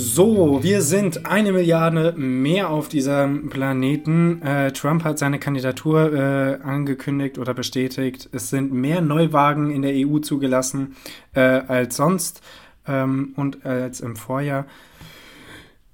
So, 0.00 0.62
wir 0.62 0.82
sind 0.82 1.26
eine 1.26 1.50
Milliarde 1.50 2.12
mehr 2.16 2.70
auf 2.70 2.88
diesem 2.88 3.48
Planeten. 3.48 4.40
Äh, 4.42 4.70
Trump 4.70 5.02
hat 5.02 5.18
seine 5.18 5.40
Kandidatur 5.40 6.12
äh, 6.12 6.62
angekündigt 6.62 7.36
oder 7.36 7.52
bestätigt. 7.52 8.28
Es 8.30 8.48
sind 8.48 8.72
mehr 8.72 9.00
Neuwagen 9.00 9.72
in 9.72 9.82
der 9.82 9.94
EU 9.94 10.20
zugelassen 10.20 10.94
äh, 11.34 11.40
als 11.40 11.96
sonst 11.96 12.42
ähm, 12.86 13.32
und 13.34 13.66
als 13.66 13.98
im 13.98 14.14
Vorjahr. 14.14 14.66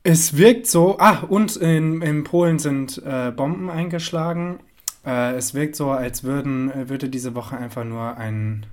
Es 0.03 0.37
wirkt 0.37 0.67
so, 0.67 0.99
ah, 0.99 1.21
und 1.27 1.57
in, 1.57 2.03
in 2.03 2.25
Polen 2.25 2.59
sind 2.59 3.03
äh, 3.07 3.33
Bomben 3.35 3.71
eingeschlagen. 3.71 4.59
Äh, 5.07 5.37
es 5.37 5.55
wirkt 5.55 5.77
so, 5.77 5.93
als 5.93 6.25
würden, 6.25 6.71
äh, 6.71 6.91
würde 6.91 7.09
diese 7.09 7.35
Woche 7.35 7.57
einfach 7.57 7.85
nur 7.85 8.19
ein 8.19 8.67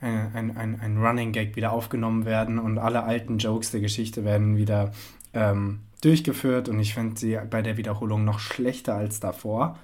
ein, 0.00 0.56
ein, 0.56 0.80
ein, 0.80 0.96
Running 0.98 1.32
Gag 1.32 1.56
wieder 1.56 1.72
aufgenommen 1.72 2.24
werden 2.24 2.58
und 2.58 2.78
alle 2.78 3.04
alten 3.04 3.38
Jokes 3.38 3.70
der 3.70 3.80
Geschichte 3.80 4.24
werden 4.24 4.56
wieder 4.56 4.92
ähm, 5.34 5.80
durchgeführt 6.00 6.68
und 6.68 6.80
ich 6.80 6.94
finde 6.94 7.18
sie 7.18 7.38
bei 7.50 7.62
der 7.62 7.76
Wiederholung 7.76 8.24
noch 8.24 8.38
schlechter 8.38 8.94
als 8.94 9.20
davor. 9.20 9.78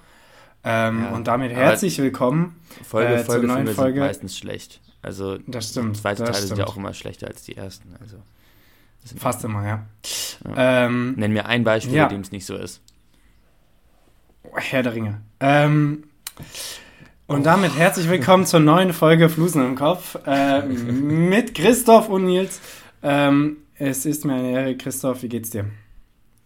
Ähm, 0.63 1.03
ja, 1.03 1.15
und 1.15 1.27
damit 1.27 1.51
herzlich 1.51 1.99
willkommen 1.99 2.55
Folge, 2.83 3.13
äh, 3.13 3.23
Folge 3.23 3.47
zur 3.47 3.55
neuen 3.55 3.67
Folge. 3.67 3.99
Sind 3.99 4.07
meistens 4.07 4.37
schlecht. 4.37 4.81
Also 5.01 5.37
das 5.45 5.69
stimmt, 5.69 5.95
die 5.95 6.01
zweiten 6.01 6.21
das 6.21 6.29
Teile 6.29 6.37
stimmt. 6.37 6.47
sind 6.47 6.57
ja 6.59 6.67
auch 6.67 6.77
immer 6.77 6.93
schlechter 6.93 7.27
als 7.27 7.43
die 7.43 7.55
ersten. 7.55 7.95
Also 8.01 8.17
Fast 9.15 9.43
immer, 9.45 9.65
ja. 9.65 9.85
ja. 10.45 10.85
Ähm, 10.85 11.13
Nenn 11.15 11.31
mir 11.31 11.45
ein 11.45 11.63
Beispiel, 11.63 11.95
ja. 11.95 12.05
bei 12.05 12.13
dem 12.13 12.21
es 12.21 12.31
nicht 12.31 12.45
so 12.45 12.55
ist. 12.55 12.81
Herr 14.53 14.83
der 14.83 14.93
Ringe. 14.93 15.21
Ähm, 15.39 16.03
und 17.27 17.45
damit 17.45 17.75
herzlich 17.75 18.09
willkommen 18.09 18.45
zur 18.45 18.61
neuen 18.61 18.93
Folge 18.93 19.27
Flusen 19.27 19.61
im 19.63 19.75
Kopf 19.75 20.17
äh, 20.25 20.65
mit 20.65 21.53
Christoph 21.53 22.07
und 22.07 22.25
Nils. 22.25 22.61
Ähm, 23.03 23.57
es 23.75 24.05
ist 24.05 24.23
mir 24.23 24.35
eine 24.35 24.51
Ehre, 24.51 24.77
Christoph, 24.77 25.23
wie 25.23 25.29
geht's 25.29 25.49
dir? 25.49 25.69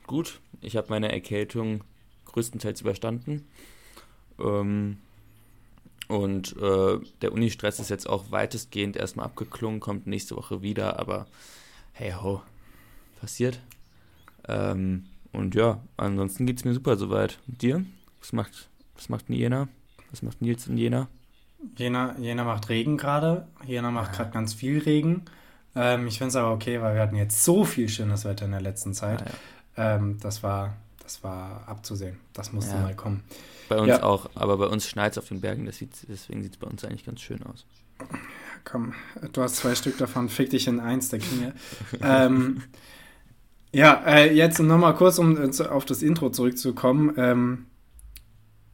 Gut, 0.08 0.40
ich 0.60 0.76
habe 0.76 0.88
meine 0.90 1.12
Erkältung 1.12 1.84
größtenteils 2.26 2.82
überstanden. 2.82 3.48
Ähm, 4.40 4.98
und 6.08 6.58
äh, 6.58 7.00
der 7.22 7.32
Uni-Stress 7.32 7.80
ist 7.80 7.90
jetzt 7.90 8.10
auch 8.10 8.32
weitestgehend 8.32 8.98
erstmal 8.98 9.28
abgeklungen, 9.28 9.80
kommt 9.80 10.08
nächste 10.08 10.36
Woche 10.36 10.64
wieder, 10.64 11.00
aber 11.00 11.28
hey 11.94 12.14
ho, 12.14 12.42
passiert. 13.20 13.62
Ähm, 14.48 15.06
und 15.32 15.54
ja, 15.54 15.80
ansonsten 15.96 16.48
geht 16.48 16.58
es 16.58 16.66
mir 16.66 16.74
super 16.74 16.98
soweit. 16.98 17.38
Und 17.48 17.62
dir? 17.62 17.86
Was 18.20 18.34
macht, 18.34 18.68
was 18.96 19.10
macht 19.10 19.30
Jena? 19.30 19.70
Was 20.12 20.22
macht 20.22 20.42
Nils 20.42 20.68
in 20.68 20.78
Jena? 20.78 21.08
Jena, 21.78 22.16
Jena 22.20 22.44
macht 22.44 22.70
Regen 22.70 22.98
gerade. 22.98 23.48
Jena 23.66 23.92
macht 23.92 24.14
gerade 24.14 24.32
ganz 24.32 24.54
viel 24.54 24.80
Regen. 24.80 25.24
Ähm, 25.76 26.08
ich 26.08 26.18
finde 26.18 26.30
es 26.30 26.36
aber 26.36 26.52
okay, 26.52 26.82
weil 26.82 26.96
wir 26.96 27.02
hatten 27.02 27.16
jetzt 27.16 27.44
so 27.44 27.64
viel 27.64 27.88
schönes 27.88 28.26
Wetter 28.26 28.46
in 28.46 28.52
der 28.52 28.62
letzten 28.62 28.94
Zeit. 28.94 29.22
Ah, 29.22 29.32
ja. 29.78 29.96
ähm, 29.96 30.18
das, 30.22 30.44
war, 30.44 30.76
das 31.02 31.24
war 31.24 31.64
abzusehen. 31.68 32.18
Das 32.34 32.52
musste 32.52 32.76
ja. 32.76 32.82
mal 32.82 32.96
kommen. 32.96 33.24
Bei 33.70 33.80
uns 33.80 33.90
ja. 33.90 34.04
auch, 34.04 34.30
aber 34.36 34.58
bei 34.58 34.66
uns 34.66 34.88
schneit 34.88 35.14
es 35.14 35.18
auf 35.18 35.30
den 35.30 35.40
Bergen, 35.40 35.66
das 35.66 35.78
sieht, 35.78 35.92
deswegen 36.10 36.44
sieht 36.44 36.54
es 36.54 36.58
bei 36.58 36.68
uns 36.68 36.84
eigentlich 36.84 37.06
ganz 37.06 37.22
schön 37.22 37.42
aus. 37.44 37.66
Komm, 38.66 38.94
du 39.32 39.42
hast 39.42 39.56
zwei 39.56 39.76
Stück 39.76 39.98
davon, 39.98 40.28
fick 40.28 40.50
dich 40.50 40.68
in 40.68 40.80
eins 40.80 41.10
der 41.10 41.20
Knie. 41.20 41.52
ähm, 42.02 42.64
ja, 43.72 44.04
äh, 44.06 44.34
jetzt 44.34 44.60
nochmal 44.60 44.96
kurz, 44.96 45.20
um 45.20 45.38
auf 45.70 45.86
das 45.86 46.02
Intro 46.02 46.32
zurückzukommen. 46.32 47.14
Ähm, 47.18 47.66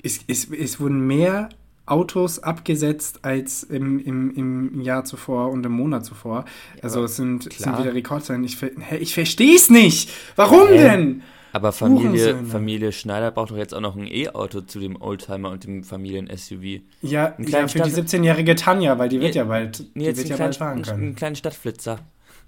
es, 0.04 0.20
es, 0.28 0.50
es 0.52 0.80
wurden 0.80 1.06
mehr 1.06 1.50
Autos 1.86 2.40
abgesetzt 2.40 3.20
als 3.24 3.64
im, 3.64 4.00
im, 4.00 4.36
im 4.36 4.82
Jahr 4.82 5.06
zuvor 5.06 5.50
und 5.52 5.66
im 5.66 5.72
Monat 5.72 6.06
zuvor. 6.06 6.46
Also 6.82 7.04
es 7.06 7.16
sind, 7.16 7.52
sind 7.52 7.80
wieder 7.80 7.94
Rekordzahlen. 7.94 8.44
Ich, 8.44 8.58
ich 9.00 9.14
verstehe 9.14 9.56
es 9.56 9.70
nicht. 9.70 10.10
Warum 10.36 10.68
äh, 10.68 10.78
denn? 10.78 11.24
Aber 11.54 11.72
Familie, 11.72 12.38
Familie 12.46 12.92
Schneider 12.92 13.32
braucht 13.32 13.52
doch 13.52 13.58
jetzt 13.58 13.74
auch 13.74 13.82
noch 13.82 13.96
ein 13.96 14.06
E-Auto 14.06 14.62
zu 14.62 14.80
dem 14.80 15.02
Oldtimer 15.02 15.50
und 15.50 15.64
dem 15.64 15.84
Familien-SUV. 15.84 16.82
Ja, 17.02 17.34
ja, 17.40 17.68
für 17.68 17.80
die 17.80 17.90
17-jährige 17.90 18.56
Tanja, 18.56 19.00
weil 19.00 19.10
die 19.10 19.20
wird 19.22 19.34
ja, 19.34 19.44
ja 19.44 19.48
bald, 19.48 19.80
die 19.96 20.06
wird 20.06 20.18
ja 20.18 20.24
kleinen, 20.24 20.40
bald 20.40 20.56
fahren 20.58 20.82
können. 20.84 21.02
Einen 21.02 21.16
kleinen 21.16 21.36
Stadtflitzer. 21.36 22.00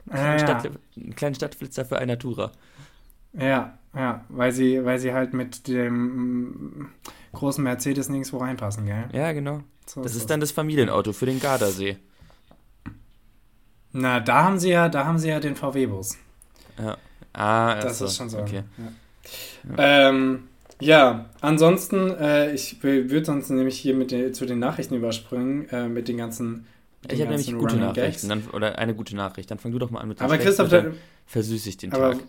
Ah, 0.09 0.33
ja, 0.33 0.39
Stadt, 0.39 0.69
einen 0.97 1.15
kleinen 1.15 1.35
Stadtflitzer 1.35 1.85
für 1.85 1.97
eine 1.97 2.13
Natura. 2.13 2.51
Ja, 3.33 3.77
ja, 3.95 4.25
weil 4.29 4.51
sie, 4.51 4.83
weil 4.83 4.99
sie 4.99 5.13
halt 5.13 5.33
mit 5.33 5.67
dem 5.67 6.89
großen 7.33 7.63
Mercedes 7.63 8.09
nirgendwo 8.09 8.37
reinpassen, 8.37 8.85
gell? 8.85 9.05
Ja, 9.13 9.31
genau. 9.31 9.61
So 9.85 10.03
das 10.03 10.13
ist, 10.13 10.21
ist 10.21 10.29
dann 10.29 10.39
das 10.39 10.51
Familienauto 10.51 11.13
für 11.13 11.25
den 11.25 11.39
Gardasee. 11.39 11.97
Na, 13.91 14.19
da 14.19 14.43
haben 14.43 14.59
sie 14.59 14.69
ja, 14.69 14.87
da 14.89 15.05
haben 15.05 15.17
sie 15.17 15.29
ja 15.29 15.39
den 15.39 15.55
VW-Bus. 15.55 16.17
Ja. 16.77 16.97
Ah, 17.33 17.75
das 17.75 17.99
so. 17.99 18.05
ist 18.05 18.17
schon 18.17 18.29
so. 18.29 18.39
Okay. 18.39 18.63
Ja, 18.77 19.77
ja. 19.77 20.09
Ähm, 20.09 20.47
ja 20.79 21.25
ansonsten, 21.41 22.11
äh, 22.11 22.53
ich 22.53 22.83
würde 22.83 23.25
sonst 23.25 23.49
nämlich 23.49 23.77
hier 23.77 23.95
mit 23.95 24.11
den, 24.11 24.33
zu 24.33 24.45
den 24.45 24.59
Nachrichten 24.59 24.95
überspringen, 24.95 25.67
äh, 25.69 25.87
mit 25.87 26.07
den 26.07 26.17
ganzen. 26.17 26.67
Mit 27.01 27.13
ich 27.13 27.21
habe 27.21 27.31
nämlich 27.31 27.51
gute 27.53 27.77
Nachrichten. 27.77 28.29
Dann, 28.29 28.47
oder 28.53 28.77
eine 28.77 28.93
gute 28.93 29.15
Nachricht. 29.15 29.49
Dann 29.49 29.57
fang 29.57 29.71
du 29.71 29.79
doch 29.79 29.89
mal 29.89 30.01
an 30.01 30.09
mit 30.09 30.19
den 30.19 30.25
Aber 30.25 30.37
Christoph, 30.37 30.69
dann 30.69 30.95
versüße 31.25 31.69
ich 31.69 31.77
den 31.77 31.93
aber 31.93 32.13
Tag. 32.13 32.23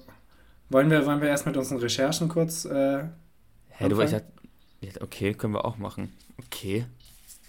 Wollen 0.71 0.91
wir, 0.91 1.05
wollen 1.05 1.21
wir 1.21 1.29
erst 1.29 1.47
mit 1.47 1.57
unseren 1.57 1.79
Recherchen 1.79 2.29
kurz. 2.29 2.65
Äh, 2.65 3.05
Hä, 3.71 3.89
du, 3.89 4.01
ich, 4.01 4.15
Okay, 5.01 5.35
können 5.35 5.55
wir 5.55 5.65
auch 5.65 5.79
machen. 5.79 6.13
Okay. 6.47 6.87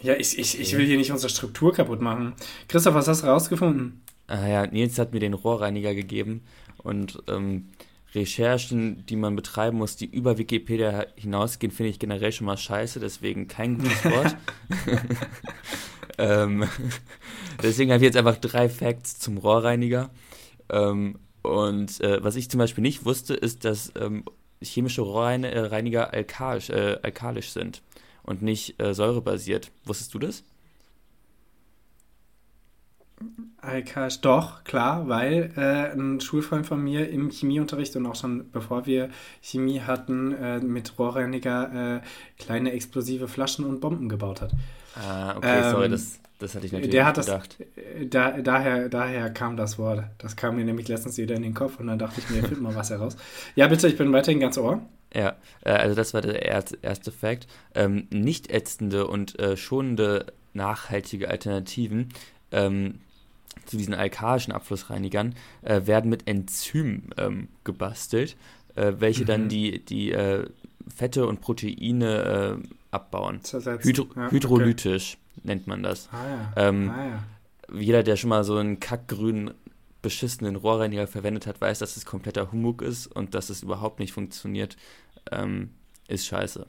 Ja, 0.01 0.15
ich, 0.15 0.37
ich, 0.37 0.59
ich 0.59 0.75
will 0.75 0.85
hier 0.85 0.97
nicht 0.97 1.11
unsere 1.11 1.29
Struktur 1.29 1.73
kaputt 1.73 2.01
machen. 2.01 2.33
Christoph, 2.67 2.95
was 2.95 3.07
hast 3.07 3.23
du 3.23 3.27
rausgefunden? 3.27 4.01
Ah 4.27 4.47
ja, 4.47 4.67
Nils 4.67 4.97
hat 4.97 5.13
mir 5.13 5.19
den 5.19 5.33
Rohrreiniger 5.33 5.93
gegeben 5.93 6.41
und 6.77 7.21
ähm, 7.27 7.69
Recherchen, 8.13 9.05
die 9.05 9.15
man 9.15 9.35
betreiben 9.35 9.77
muss, 9.77 9.95
die 9.95 10.05
über 10.05 10.37
Wikipedia 10.37 11.05
hinausgehen, 11.15 11.71
finde 11.71 11.91
ich 11.91 11.99
generell 11.99 12.31
schon 12.31 12.47
mal 12.47 12.57
scheiße, 12.57 12.99
deswegen 12.99 13.47
kein 13.47 13.77
gutes 13.77 14.05
Wort. 14.05 14.35
ähm, 16.17 16.65
deswegen 17.61 17.91
habe 17.91 18.03
ich 18.03 18.07
jetzt 18.07 18.17
einfach 18.17 18.37
drei 18.37 18.69
Facts 18.69 19.19
zum 19.19 19.37
Rohrreiniger. 19.37 20.09
Ähm, 20.69 21.19
und 21.41 22.01
äh, 22.01 22.23
was 22.23 22.35
ich 22.35 22.49
zum 22.49 22.57
Beispiel 22.57 22.81
nicht 22.81 23.05
wusste, 23.05 23.33
ist, 23.33 23.65
dass 23.65 23.91
ähm, 23.95 24.25
chemische 24.61 25.01
Rohrreiniger 25.01 26.13
alkalisch, 26.13 26.69
äh, 26.69 26.97
alkalisch 27.01 27.51
sind 27.51 27.81
und 28.23 28.41
nicht 28.41 28.81
äh, 28.81 28.93
säurebasiert. 28.93 29.71
Wusstest 29.85 30.13
du 30.13 30.19
das? 30.19 30.43
Alkalisch, 33.57 34.21
doch, 34.21 34.63
klar, 34.63 35.07
weil 35.07 35.51
äh, 35.55 35.91
ein 35.91 36.19
Schulfreund 36.19 36.65
von 36.65 36.83
mir 36.83 37.09
im 37.09 37.29
Chemieunterricht 37.29 37.95
und 37.95 38.07
auch 38.07 38.15
schon 38.15 38.49
bevor 38.51 38.87
wir 38.87 39.09
Chemie 39.41 39.81
hatten, 39.81 40.33
äh, 40.33 40.59
mit 40.59 40.97
Rohrreiniger 40.97 41.97
äh, 41.97 42.41
kleine 42.41 42.71
explosive 42.71 43.27
Flaschen 43.27 43.65
und 43.65 43.79
Bomben 43.79 44.09
gebaut 44.09 44.41
hat. 44.41 44.51
Ah, 44.95 45.35
okay, 45.37 45.61
ähm, 45.63 45.71
sorry, 45.71 45.89
das 45.89 46.20
das 46.41 46.55
hatte 46.55 46.65
ich 46.65 46.71
natürlich 46.71 46.91
der 46.91 47.05
hat 47.05 47.15
gedacht. 47.15 47.57
Das, 47.59 48.09
da, 48.09 48.31
daher, 48.41 48.89
daher 48.89 49.29
kam 49.29 49.57
das 49.57 49.77
Wort. 49.77 50.03
Das 50.17 50.35
kam 50.35 50.55
mir 50.55 50.65
nämlich 50.65 50.87
letztens 50.87 51.17
wieder 51.17 51.35
in 51.35 51.43
den 51.43 51.53
Kopf 51.53 51.79
und 51.79 51.87
dann 51.87 51.99
dachte 51.99 52.19
ich 52.19 52.29
mir, 52.29 52.43
find 52.47 52.61
mal 52.61 52.75
was 52.75 52.89
heraus. 52.89 53.15
Ja, 53.55 53.67
bitte, 53.67 53.87
ich 53.87 53.97
bin 53.97 54.11
weiterhin 54.11 54.39
ganz 54.39 54.57
ohr. 54.57 54.81
Ja, 55.13 55.35
äh, 55.63 55.71
also 55.71 55.95
das 55.95 56.13
war 56.13 56.21
der 56.21 56.43
erste 56.43 57.11
Fakt. 57.11 57.47
Ähm, 57.75 58.07
nicht 58.09 58.51
ätzende 58.51 59.07
und 59.07 59.39
äh, 59.39 59.55
schonende 59.55 60.25
nachhaltige 60.53 61.29
Alternativen 61.29 62.09
ähm, 62.51 62.95
zu 63.65 63.77
diesen 63.77 63.93
alkalischen 63.93 64.53
Abflussreinigern 64.53 65.35
äh, 65.61 65.81
werden 65.85 66.09
mit 66.09 66.27
Enzymen 66.27 67.11
ähm, 67.17 67.49
gebastelt, 67.63 68.35
äh, 68.75 68.93
welche 68.97 69.23
mhm. 69.23 69.27
dann 69.27 69.49
die, 69.49 69.85
die 69.85 70.11
äh, 70.11 70.47
Fette 70.93 71.27
und 71.27 71.41
Proteine 71.41 72.59
äh, 72.61 72.67
abbauen. 72.89 73.41
Hydro 73.43 74.07
ja, 74.15 74.31
hydrolytisch. 74.31 75.13
Okay 75.13 75.21
nennt 75.43 75.67
man 75.67 75.83
das. 75.83 76.09
Ah, 76.11 76.27
ja. 76.27 76.67
Ähm, 76.67 76.89
ah, 76.89 77.05
ja. 77.05 77.23
Jeder, 77.79 78.03
der 78.03 78.17
schon 78.17 78.29
mal 78.29 78.43
so 78.43 78.57
einen 78.57 78.79
kackgrünen, 78.79 79.53
beschissenen 80.01 80.55
Rohrreiniger 80.55 81.07
verwendet 81.07 81.47
hat, 81.47 81.61
weiß, 81.61 81.79
dass 81.79 81.97
es 81.97 82.05
kompletter 82.05 82.51
Humbug 82.51 82.81
ist 82.81 83.07
und 83.07 83.35
dass 83.35 83.49
es 83.49 83.63
überhaupt 83.63 83.99
nicht 83.99 84.13
funktioniert, 84.13 84.77
ähm, 85.31 85.71
ist 86.07 86.25
scheiße. 86.25 86.65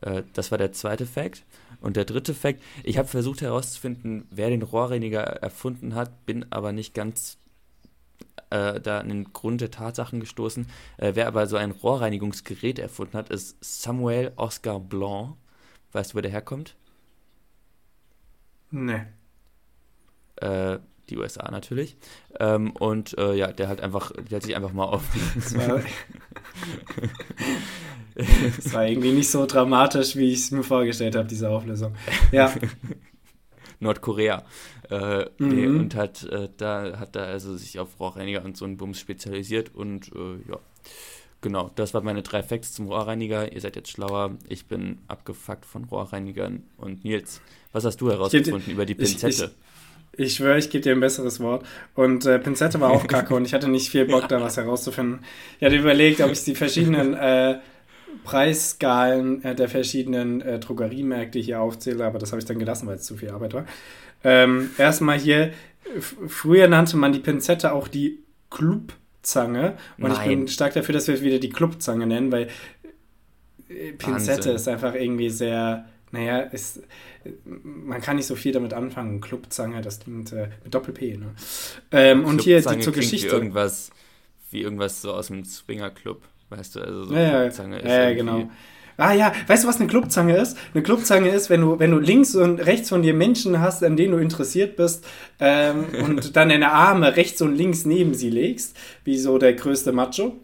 Äh, 0.00 0.22
das 0.32 0.50
war 0.50 0.58
der 0.58 0.72
zweite 0.72 1.06
Fakt. 1.06 1.44
Und 1.80 1.96
der 1.96 2.04
dritte 2.04 2.34
Fakt, 2.34 2.62
ich 2.82 2.98
habe 2.98 3.08
versucht 3.08 3.40
herauszufinden, 3.40 4.26
wer 4.30 4.50
den 4.50 4.62
Rohrreiniger 4.62 5.20
erfunden 5.20 5.94
hat, 5.94 6.26
bin 6.26 6.46
aber 6.50 6.72
nicht 6.72 6.94
ganz 6.94 7.38
äh, 8.50 8.80
da 8.80 9.00
an 9.00 9.08
den 9.08 9.32
Grund 9.32 9.60
der 9.60 9.70
Tatsachen 9.70 10.20
gestoßen. 10.20 10.66
Äh, 10.96 11.12
wer 11.14 11.26
aber 11.26 11.46
so 11.46 11.56
ein 11.56 11.70
Rohrreinigungsgerät 11.70 12.78
erfunden 12.78 13.16
hat, 13.16 13.30
ist 13.30 13.56
Samuel 13.60 14.32
Oscar 14.36 14.80
Blanc. 14.80 15.34
Weißt 15.92 16.12
du, 16.12 16.18
wo 16.18 16.20
der 16.20 16.30
herkommt? 16.30 16.76
Nee. 18.70 19.02
Äh, 20.36 20.78
die 21.08 21.16
USA 21.16 21.50
natürlich. 21.50 21.96
Ähm, 22.38 22.72
und 22.72 23.16
äh, 23.18 23.34
ja, 23.34 23.52
der 23.52 23.68
hat 23.68 23.80
einfach, 23.80 24.12
der 24.12 24.36
hat 24.36 24.42
sich 24.42 24.54
einfach 24.56 24.72
mal 24.72 24.84
auf. 24.84 25.04
Das 25.34 25.56
war, 25.56 25.80
das 28.14 28.72
war 28.72 28.86
irgendwie 28.86 29.12
nicht 29.12 29.30
so 29.30 29.46
dramatisch, 29.46 30.16
wie 30.16 30.32
ich 30.32 30.40
es 30.40 30.50
mir 30.50 30.62
vorgestellt 30.62 31.16
habe, 31.16 31.28
diese 31.28 31.48
Auflösung. 31.48 31.94
Ja. 32.30 32.52
Nordkorea. 33.80 34.44
Äh, 34.90 35.26
mhm. 35.38 35.80
Und 35.80 35.94
hat 35.94 36.24
äh, 36.24 36.48
da 36.56 36.98
hat 36.98 37.14
da 37.14 37.24
also 37.24 37.56
sich 37.56 37.78
auf 37.78 38.00
Rohrreiniger 38.00 38.44
und 38.44 38.56
so 38.56 38.64
einen 38.64 38.76
Bums 38.76 38.98
spezialisiert 38.98 39.74
und 39.74 40.10
äh, 40.14 40.50
ja. 40.50 40.58
Genau, 41.40 41.70
das 41.76 41.94
waren 41.94 42.04
meine 42.04 42.22
drei 42.22 42.42
Facts 42.42 42.72
zum 42.72 42.88
Rohrreiniger. 42.88 43.52
Ihr 43.52 43.60
seid 43.60 43.76
jetzt 43.76 43.90
schlauer. 43.90 44.36
Ich 44.48 44.66
bin 44.66 44.98
abgefuckt 45.06 45.64
von 45.64 45.84
Rohrreinigern. 45.84 46.64
Und 46.76 47.04
Nils, 47.04 47.40
was 47.72 47.84
hast 47.84 48.00
du 48.00 48.10
herausgefunden 48.10 48.72
über 48.72 48.84
die 48.84 48.96
Pinzette? 48.96 49.52
Ich, 50.12 50.18
ich, 50.18 50.26
ich 50.26 50.34
schwöre, 50.34 50.58
ich 50.58 50.68
gebe 50.68 50.82
dir 50.82 50.92
ein 50.92 51.00
besseres 51.00 51.38
Wort. 51.38 51.64
Und 51.94 52.26
äh, 52.26 52.40
Pinzette 52.40 52.80
war 52.80 52.90
auch 52.90 53.06
kacke 53.06 53.34
und 53.34 53.44
ich 53.44 53.54
hatte 53.54 53.68
nicht 53.68 53.90
viel 53.90 54.06
Bock, 54.06 54.28
da 54.28 54.40
was 54.40 54.56
herauszufinden. 54.56 55.20
Ich 55.60 55.64
hatte 55.64 55.76
überlegt, 55.76 56.20
ob 56.20 56.32
ich 56.32 56.42
die 56.42 56.56
verschiedenen 56.56 57.14
äh, 57.14 57.60
Preisskalen 58.24 59.44
äh, 59.44 59.54
der 59.54 59.68
verschiedenen 59.68 60.40
äh, 60.40 60.58
Drogeriemärkte 60.58 61.38
hier 61.38 61.60
aufzähle, 61.60 62.04
aber 62.04 62.18
das 62.18 62.32
habe 62.32 62.40
ich 62.40 62.46
dann 62.46 62.58
gelassen, 62.58 62.88
weil 62.88 62.96
es 62.96 63.04
zu 63.04 63.16
viel 63.16 63.30
Arbeit 63.30 63.54
war. 63.54 63.64
Ähm, 64.24 64.70
erstmal 64.76 65.18
hier, 65.18 65.52
früher 66.26 66.66
nannte 66.66 66.96
man 66.96 67.12
die 67.12 67.20
Pinzette 67.20 67.72
auch 67.72 67.86
die 67.86 68.18
Clubzange. 69.22 69.76
Und 69.98 70.08
Nein. 70.08 70.12
ich 70.12 70.28
bin 70.28 70.48
stark 70.48 70.74
dafür, 70.74 70.92
dass 70.92 71.08
wir 71.08 71.14
es 71.14 71.22
wieder 71.22 71.38
die 71.38 71.50
Clubzange 71.50 72.06
nennen, 72.06 72.32
weil 72.32 72.48
äh, 73.68 73.92
Pinzette 73.92 74.38
Wahnsinn. 74.38 74.54
ist 74.54 74.68
einfach 74.68 74.94
irgendwie 74.94 75.30
sehr 75.30 75.86
naja, 76.10 76.40
ist, 76.40 76.80
man 77.52 78.00
kann 78.00 78.16
nicht 78.16 78.24
so 78.24 78.34
viel 78.34 78.52
damit 78.52 78.72
anfangen. 78.72 79.20
Clubzange, 79.20 79.82
das 79.82 80.00
klingt 80.00 80.32
äh, 80.32 80.48
mit 80.64 80.74
Doppel-P. 80.74 81.18
Ne? 81.18 81.34
Ähm, 81.92 82.24
und 82.24 82.40
hier 82.40 82.62
die, 82.62 82.80
zur 82.80 82.94
Geschichte. 82.94 83.28
Wie 83.28 83.34
irgendwas, 83.34 83.90
wie 84.50 84.62
irgendwas 84.62 85.02
so 85.02 85.12
aus 85.12 85.26
dem 85.26 85.44
Swinger-Club, 85.44 86.22
weißt 86.48 86.76
du? 86.76 86.80
Also 86.80 87.04
so 87.04 87.14
ja, 87.14 87.42
Clubzange 87.42 87.84
ja, 87.84 88.08
ja 88.08 88.14
genau. 88.14 88.50
Ah 88.98 89.12
ja, 89.12 89.32
weißt 89.46 89.62
du, 89.62 89.68
was 89.68 89.76
eine 89.78 89.86
Clubzange 89.86 90.36
ist? 90.36 90.58
Eine 90.74 90.82
Clubzange 90.82 91.28
ist, 91.30 91.50
wenn 91.50 91.60
du, 91.60 91.78
wenn 91.78 91.92
du 91.92 91.98
links 91.98 92.34
und 92.34 92.58
rechts 92.58 92.88
von 92.88 93.00
dir 93.00 93.14
Menschen 93.14 93.60
hast, 93.60 93.84
an 93.84 93.96
denen 93.96 94.12
du 94.12 94.18
interessiert 94.18 94.76
bist, 94.76 95.06
ähm, 95.38 95.86
und 96.04 96.36
dann 96.36 96.48
deine 96.48 96.72
Arme 96.72 97.16
rechts 97.16 97.40
und 97.40 97.54
links 97.54 97.84
neben 97.84 98.12
sie 98.14 98.28
legst, 98.28 98.76
wie 99.04 99.16
so 99.16 99.38
der 99.38 99.54
größte 99.54 99.92
Macho. 99.92 100.36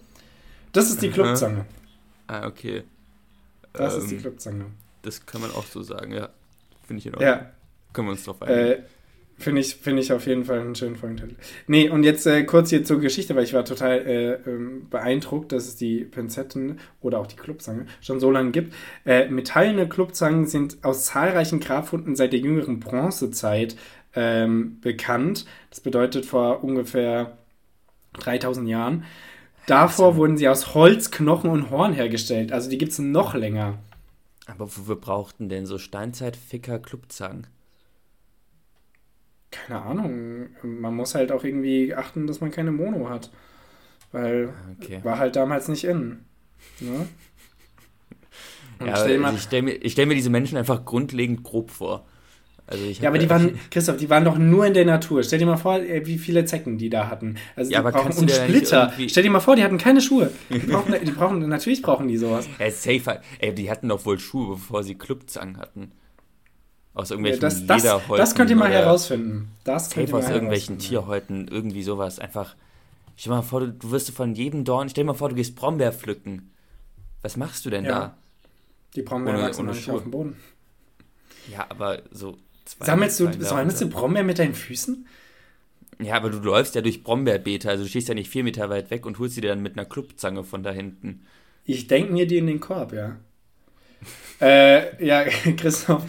Das 0.72 0.88
ist 0.88 1.02
die 1.02 1.10
Clubzange. 1.10 1.66
Ah, 2.28 2.46
okay. 2.46 2.84
Das 3.72 3.94
ähm, 3.94 4.00
ist 4.00 4.10
die 4.10 4.14
ähm, 4.14 4.20
Clubzange. 4.20 4.66
Das 5.02 5.26
kann 5.26 5.40
man 5.40 5.50
auch 5.50 5.66
so 5.66 5.82
sagen, 5.82 6.12
ja. 6.12 6.28
Finde 6.86 7.00
ich 7.00 7.06
in 7.06 7.14
Ordnung. 7.14 7.28
Ja. 7.28 7.50
Können 7.92 8.08
wir 8.08 8.12
uns 8.12 8.24
drauf 8.24 8.40
einigen. 8.40 8.82
Äh, 8.82 8.82
Finde 9.36 9.60
ich, 9.60 9.74
find 9.76 9.98
ich 9.98 10.12
auf 10.12 10.26
jeden 10.26 10.44
Fall 10.44 10.60
einen 10.60 10.76
schönen 10.76 10.94
Folgentitel. 10.94 11.34
Nee, 11.66 11.88
und 11.88 12.04
jetzt 12.04 12.24
äh, 12.26 12.44
kurz 12.44 12.70
hier 12.70 12.84
zur 12.84 13.00
Geschichte, 13.00 13.34
weil 13.34 13.42
ich 13.42 13.52
war 13.52 13.64
total 13.64 13.98
äh, 14.06 14.32
ähm, 14.48 14.86
beeindruckt, 14.88 15.50
dass 15.50 15.66
es 15.66 15.76
die 15.76 16.04
Pinzetten 16.04 16.78
oder 17.00 17.18
auch 17.18 17.26
die 17.26 17.36
Clubzange 17.36 17.86
schon 18.00 18.20
so 18.20 18.30
lange 18.30 18.52
gibt. 18.52 18.72
Äh, 19.04 19.28
metallene 19.28 19.88
Clubzangen 19.88 20.46
sind 20.46 20.78
aus 20.84 21.06
zahlreichen 21.06 21.58
Grabfunden 21.58 22.14
seit 22.14 22.32
der 22.32 22.40
jüngeren 22.40 22.78
Bronzezeit 22.78 23.76
ähm, 24.14 24.78
bekannt. 24.80 25.46
Das 25.70 25.80
bedeutet 25.80 26.26
vor 26.26 26.62
ungefähr 26.62 27.36
3000 28.14 28.68
Jahren. 28.68 29.04
Davor 29.66 30.08
also, 30.08 30.18
wurden 30.18 30.36
sie 30.36 30.48
aus 30.48 30.74
Holz, 30.74 31.10
Knochen 31.10 31.50
und 31.50 31.70
Horn 31.70 31.92
hergestellt. 31.92 32.52
Also 32.52 32.70
die 32.70 32.78
gibt 32.78 32.92
es 32.92 32.98
noch 32.98 33.34
länger. 33.34 33.78
Aber 34.46 34.66
wofür 34.66 34.96
brauchten 34.96 35.48
denn 35.48 35.66
so 35.66 35.78
Steinzeit-Ficker-Clubzangen? 35.78 37.46
Keine 39.54 39.82
Ahnung. 39.82 40.48
Man 40.62 40.94
muss 40.94 41.14
halt 41.14 41.30
auch 41.30 41.44
irgendwie 41.44 41.94
achten, 41.94 42.26
dass 42.26 42.40
man 42.40 42.50
keine 42.50 42.72
Mono 42.72 43.08
hat. 43.08 43.30
Weil 44.12 44.52
okay. 44.80 45.00
war 45.02 45.18
halt 45.18 45.36
damals 45.36 45.68
nicht 45.68 45.84
in. 45.84 46.24
Ne? 46.80 47.06
ja, 48.84 48.96
stell 48.96 49.24
also 49.24 49.36
ich 49.36 49.42
stelle 49.42 49.62
mir, 49.62 49.80
stell 49.88 50.06
mir 50.06 50.14
diese 50.14 50.30
Menschen 50.30 50.58
einfach 50.58 50.84
grundlegend 50.84 51.42
grob 51.42 51.70
vor. 51.70 52.06
Also 52.66 52.84
ja, 52.86 53.08
aber 53.08 53.18
die 53.18 53.28
waren, 53.28 53.58
Christoph, 53.70 53.98
die 53.98 54.08
waren 54.08 54.24
doch 54.24 54.38
nur 54.38 54.64
in 54.66 54.72
der 54.72 54.86
Natur. 54.86 55.22
Stell 55.22 55.38
dir 55.38 55.46
mal 55.46 55.56
vor, 55.56 55.80
äh, 55.80 56.06
wie 56.06 56.16
viele 56.16 56.46
Zecken 56.46 56.78
die 56.78 56.88
da 56.88 57.08
hatten. 57.08 57.36
Also 57.56 57.70
ja, 57.70 57.80
die 57.80 57.86
aber 57.86 57.92
brauchen 57.92 58.16
und 58.16 58.30
Splitter. 58.30 58.92
Stell 59.06 59.22
dir 59.22 59.30
mal 59.30 59.40
vor, 59.40 59.56
die 59.56 59.62
hatten 59.62 59.78
keine 59.78 60.00
Schuhe. 60.00 60.30
Die 60.50 60.58
brauchen, 60.58 60.94
die 61.04 61.10
brauchen 61.10 61.46
natürlich 61.48 61.82
brauchen 61.82 62.08
die 62.08 62.16
sowas. 62.16 62.48
Ja, 62.58 62.70
safe. 62.70 63.20
Ey, 63.38 63.54
die 63.54 63.70
hatten 63.70 63.88
doch 63.88 64.06
wohl 64.06 64.18
Schuhe, 64.18 64.54
bevor 64.54 64.82
sie 64.82 64.94
Clubzangen 64.94 65.58
hatten. 65.58 65.92
Aus 66.94 67.10
irgendwelchen 67.10 67.42
ja, 67.42 67.48
das, 67.48 67.66
das, 67.66 67.82
Lederhäuten. 67.82 68.16
Das 68.16 68.34
könnt 68.34 68.50
ihr 68.50 68.56
mal 68.56 68.70
herausfinden. 68.70 69.50
Das 69.64 69.90
safe 69.90 70.16
aus 70.16 70.28
irgendwelchen 70.28 70.78
Tierhäuten, 70.78 71.48
irgendwie 71.48 71.82
sowas. 71.82 72.18
Einfach. 72.18 72.54
Stell 73.16 73.30
dir 73.30 73.36
mal 73.36 73.42
vor, 73.42 73.60
du, 73.60 73.72
du 73.72 73.90
wirst 73.90 74.10
von 74.10 74.34
jedem 74.34 74.64
Dorn. 74.64 74.88
Stell 74.88 75.04
dir 75.04 75.08
mal 75.08 75.14
vor, 75.14 75.28
du 75.28 75.34
gehst 75.34 75.56
Brombeer 75.56 75.92
pflücken. 75.92 76.52
Was 77.22 77.36
machst 77.36 77.66
du 77.66 77.70
denn 77.70 77.84
ja. 77.84 77.90
da? 77.90 78.16
Die 78.94 79.02
Brombeeren 79.02 79.40
wachsen 79.40 79.62
ohne 79.62 79.72
nicht 79.72 79.90
auf 79.90 80.02
dem 80.02 80.10
Boden. 80.12 80.36
Ja, 81.50 81.66
aber 81.68 82.02
so 82.10 82.38
Sammelst 82.80 83.20
du, 83.20 83.30
sammelst 83.38 83.80
du 83.80 83.88
Brombeer 83.88 84.24
mit 84.24 84.38
deinen 84.38 84.54
Füßen? 84.54 85.06
Ja, 86.00 86.16
aber 86.16 86.30
du 86.30 86.38
läufst 86.38 86.74
ja 86.74 86.80
durch 86.80 87.04
Brombeerbeete, 87.04 87.68
also 87.68 87.84
du 87.84 87.88
stehst 87.88 88.08
ja 88.08 88.14
nicht 88.14 88.30
vier 88.30 88.42
Meter 88.42 88.68
weit 88.70 88.90
weg 88.90 89.06
und 89.06 89.18
holst 89.18 89.34
sie 89.34 89.40
dir 89.40 89.50
dann 89.50 89.62
mit 89.62 89.76
einer 89.76 89.84
Clubzange 89.84 90.42
von 90.42 90.62
da 90.62 90.70
hinten. 90.70 91.26
Ich 91.64 91.86
denke 91.86 92.12
mir 92.12 92.26
die 92.26 92.38
in 92.38 92.46
den 92.46 92.60
Korb, 92.60 92.92
ja. 92.92 93.16
Äh, 94.40 95.04
ja, 95.04 95.24
Christoph, 95.56 96.02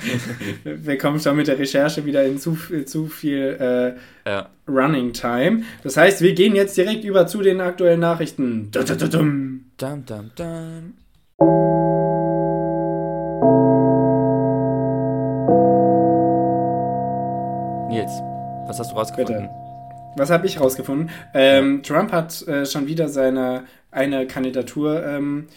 wir 0.64 0.98
kommen 0.98 1.20
schon 1.20 1.38
mit 1.38 1.48
der 1.48 1.58
Recherche 1.60 2.06
wieder 2.06 2.24
in 2.24 2.40
zu, 2.40 2.58
zu 2.86 3.08
viel 3.08 3.58
äh, 3.60 4.30
ja. 4.30 4.50
Running 4.68 5.14
Time. 5.14 5.64
Das 5.84 5.98
heißt, 5.98 6.22
wir 6.22 6.34
gehen 6.34 6.56
jetzt 6.56 6.76
direkt 6.78 7.04
über 7.04 7.28
zu 7.28 7.42
den 7.42 7.62
aktuellen 7.62 8.00
Nachrichten. 8.00 8.72
Dum, 8.72 8.86
dum, 8.86 8.98
dum. 8.98 9.66
dum, 9.78 10.06
dum, 10.06 10.94
Nils, 17.90 18.12
was 18.68 18.80
hast 18.80 18.92
du 18.92 18.96
rausgefunden? 18.96 19.44
Bitte. 19.44 19.66
Was 20.18 20.30
habe 20.30 20.48
ich 20.48 20.60
rausgefunden? 20.60 21.10
Ähm, 21.34 21.84
Trump 21.84 22.12
hat 22.12 22.46
äh, 22.48 22.66
schon 22.66 22.88
wieder 22.88 23.10
seine 23.10 23.66
eine 23.92 24.28
Kandidatur 24.28 25.06
ähm, 25.06 25.48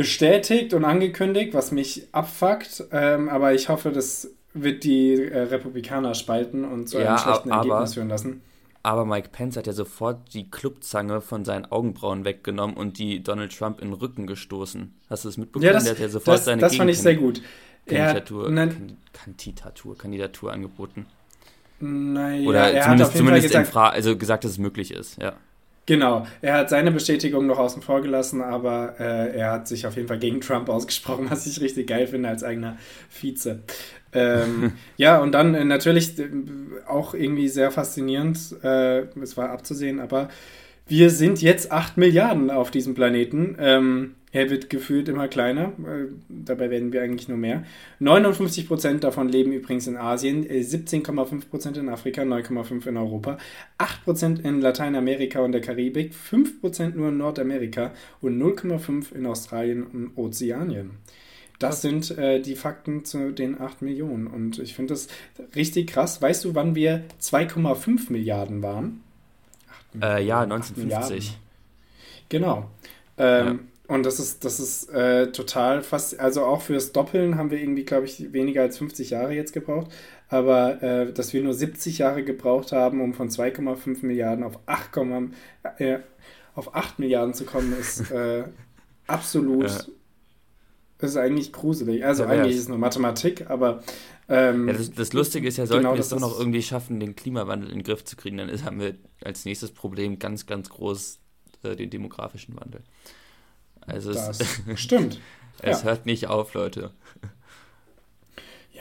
bestätigt 0.00 0.72
und 0.72 0.86
angekündigt, 0.86 1.52
was 1.52 1.72
mich 1.72 2.08
abfuckt. 2.12 2.84
Ähm, 2.90 3.28
aber 3.28 3.52
ich 3.52 3.68
hoffe, 3.68 3.92
das 3.92 4.30
wird 4.54 4.84
die 4.84 5.12
äh, 5.12 5.40
Republikaner 5.42 6.14
spalten 6.14 6.64
und 6.64 6.88
zu 6.88 6.98
ja, 6.98 7.08
einem 7.08 7.18
schlechten 7.18 7.52
aber, 7.52 7.68
Ergebnis 7.68 7.92
führen 7.92 8.08
lassen. 8.08 8.40
Aber 8.82 9.04
Mike 9.04 9.28
Pence 9.30 9.58
hat 9.58 9.66
ja 9.66 9.74
sofort 9.74 10.32
die 10.32 10.50
Clubzange 10.50 11.20
von 11.20 11.44
seinen 11.44 11.66
Augenbrauen 11.66 12.24
weggenommen 12.24 12.78
und 12.78 12.98
die 12.98 13.22
Donald 13.22 13.54
Trump 13.54 13.78
in 13.82 13.88
den 13.88 13.92
Rücken 13.92 14.26
gestoßen. 14.26 14.94
Hast 15.10 15.24
du 15.24 15.28
das 15.28 15.36
mitbekommen? 15.36 15.66
Ja, 15.66 15.74
das, 15.74 15.84
Der 15.84 15.92
hat 15.92 16.00
ja 16.00 16.08
sofort 16.08 16.38
das, 16.38 16.44
seine 16.46 16.62
das 16.62 16.76
fand 16.76 16.90
ich 16.90 16.98
sehr 16.98 17.16
gut. 17.16 17.42
Kandidatur, 17.86 18.50
Kandidatur, 19.12 19.98
Kandidatur 19.98 20.50
angeboten. 20.50 21.04
Naja, 21.80 22.48
Oder 22.48 22.72
er 22.72 22.84
zumindest, 22.84 23.10
hat 23.10 23.18
zumindest 23.18 23.46
gesagt, 23.48 23.76
also 23.76 24.16
gesagt, 24.16 24.44
dass 24.44 24.52
es 24.52 24.58
möglich 24.58 24.92
ist, 24.92 25.20
ja. 25.20 25.34
Genau, 25.86 26.26
er 26.40 26.54
hat 26.54 26.70
seine 26.70 26.92
Bestätigung 26.92 27.46
noch 27.46 27.58
außen 27.58 27.82
vor 27.82 28.00
gelassen, 28.00 28.42
aber 28.42 28.94
äh, 29.00 29.36
er 29.36 29.50
hat 29.50 29.66
sich 29.66 29.86
auf 29.86 29.96
jeden 29.96 30.08
Fall 30.08 30.18
gegen 30.18 30.40
Trump 30.40 30.68
ausgesprochen, 30.68 31.26
was 31.30 31.46
ich 31.46 31.60
richtig 31.60 31.88
geil 31.88 32.06
finde 32.06 32.28
als 32.28 32.44
eigener 32.44 32.76
Vize. 33.08 33.60
Ähm, 34.12 34.72
ja, 34.96 35.18
und 35.18 35.32
dann 35.32 35.54
äh, 35.54 35.64
natürlich 35.64 36.18
äh, 36.18 36.28
auch 36.86 37.14
irgendwie 37.14 37.48
sehr 37.48 37.70
faszinierend, 37.70 38.56
äh, 38.62 39.00
es 39.20 39.36
war 39.36 39.50
abzusehen, 39.50 40.00
aber 40.00 40.28
wir 40.86 41.10
sind 41.10 41.40
jetzt 41.40 41.70
8 41.70 41.96
Milliarden 41.96 42.50
auf 42.50 42.70
diesem 42.70 42.94
Planeten. 42.94 43.56
Ähm, 43.60 44.14
er 44.32 44.48
wird 44.48 44.70
gefühlt 44.70 45.08
immer 45.08 45.26
kleiner, 45.26 45.72
dabei 46.28 46.70
werden 46.70 46.92
wir 46.92 47.02
eigentlich 47.02 47.28
nur 47.28 47.38
mehr. 47.38 47.64
59% 48.00 49.00
davon 49.00 49.28
leben 49.28 49.52
übrigens 49.52 49.88
in 49.88 49.96
Asien, 49.96 50.46
17,5% 50.46 51.76
äh, 51.76 51.80
in 51.80 51.88
Afrika, 51.88 52.22
9,5% 52.22 52.86
in 52.86 52.96
Europa, 52.96 53.38
8% 53.78 54.44
in 54.44 54.60
Lateinamerika 54.60 55.40
und 55.40 55.52
der 55.52 55.60
Karibik, 55.60 56.12
5% 56.14 56.94
nur 56.94 57.08
in 57.08 57.18
Nordamerika 57.18 57.92
und 58.20 58.40
0,5% 58.40 59.14
in 59.14 59.26
Australien 59.26 59.82
und 59.84 60.16
Ozeanien. 60.16 60.92
Das 61.58 61.82
sind 61.82 62.16
äh, 62.16 62.40
die 62.40 62.56
Fakten 62.56 63.04
zu 63.04 63.32
den 63.32 63.60
8 63.60 63.82
Millionen 63.82 64.28
und 64.28 64.58
ich 64.58 64.74
finde 64.74 64.94
das 64.94 65.08
richtig 65.54 65.88
krass. 65.88 66.22
Weißt 66.22 66.44
du, 66.44 66.54
wann 66.54 66.74
wir 66.74 67.04
2,5 67.20 68.10
Milliarden 68.10 68.62
waren? 68.62 69.02
Äh, 70.00 70.24
ja, 70.24 70.40
1950. 70.40 71.36
Genau. 72.30 72.70
Ähm, 73.18 73.46
ja. 73.46 73.58
Und 73.90 74.06
das 74.06 74.20
ist, 74.20 74.44
das 74.44 74.60
ist 74.60 74.88
äh, 74.90 75.32
total 75.32 75.82
fast, 75.82 76.20
also 76.20 76.44
auch 76.44 76.62
fürs 76.62 76.92
Doppeln 76.92 77.36
haben 77.36 77.50
wir 77.50 77.58
irgendwie, 77.58 77.84
glaube 77.84 78.06
ich, 78.06 78.32
weniger 78.32 78.62
als 78.62 78.78
50 78.78 79.10
Jahre 79.10 79.34
jetzt 79.34 79.52
gebraucht. 79.52 79.90
Aber 80.28 80.80
äh, 80.80 81.12
dass 81.12 81.32
wir 81.32 81.42
nur 81.42 81.54
70 81.54 81.98
Jahre 81.98 82.22
gebraucht 82.22 82.70
haben, 82.70 83.00
um 83.00 83.14
von 83.14 83.30
2,5 83.30 84.06
Milliarden 84.06 84.44
auf 84.44 84.60
8, 84.66 84.96
äh, 85.78 85.98
auf 86.54 86.76
8 86.76 87.00
Milliarden 87.00 87.34
zu 87.34 87.44
kommen, 87.44 87.74
ist 87.80 88.08
äh, 88.12 88.44
absolut, 89.08 89.68
ja. 89.68 89.84
ist 91.00 91.16
eigentlich 91.16 91.52
gruselig. 91.52 92.04
Also 92.04 92.22
ja, 92.22 92.28
eigentlich 92.28 92.54
ist 92.54 92.62
es 92.62 92.68
nur 92.68 92.78
Mathematik, 92.78 93.50
aber 93.50 93.82
ähm, 94.28 94.68
ja, 94.68 94.74
das, 94.74 94.92
das, 94.92 95.12
Lustige 95.12 95.48
ist 95.48 95.56
ja, 95.56 95.66
sollten 95.66 95.82
genau, 95.82 95.94
wir 95.96 96.00
es 96.00 96.10
doch 96.10 96.20
noch 96.20 96.38
irgendwie 96.38 96.62
schaffen, 96.62 97.00
den 97.00 97.16
Klimawandel 97.16 97.70
in 97.70 97.78
den 97.78 97.82
Griff 97.82 98.04
zu 98.04 98.14
kriegen, 98.14 98.36
dann 98.36 98.50
ist, 98.50 98.64
haben 98.64 98.78
wir 98.78 98.94
als 99.24 99.44
nächstes 99.44 99.72
Problem 99.72 100.20
ganz, 100.20 100.46
ganz 100.46 100.68
groß 100.68 101.18
äh, 101.64 101.74
den 101.74 101.90
demografischen 101.90 102.54
Wandel. 102.54 102.84
Also 103.90 104.12
das 104.12 104.40
es, 104.40 104.62
stimmt. 104.80 105.20
es 105.62 105.82
ja. 105.82 105.84
hört 105.88 106.06
nicht 106.06 106.26
auf, 106.26 106.54
Leute. 106.54 106.90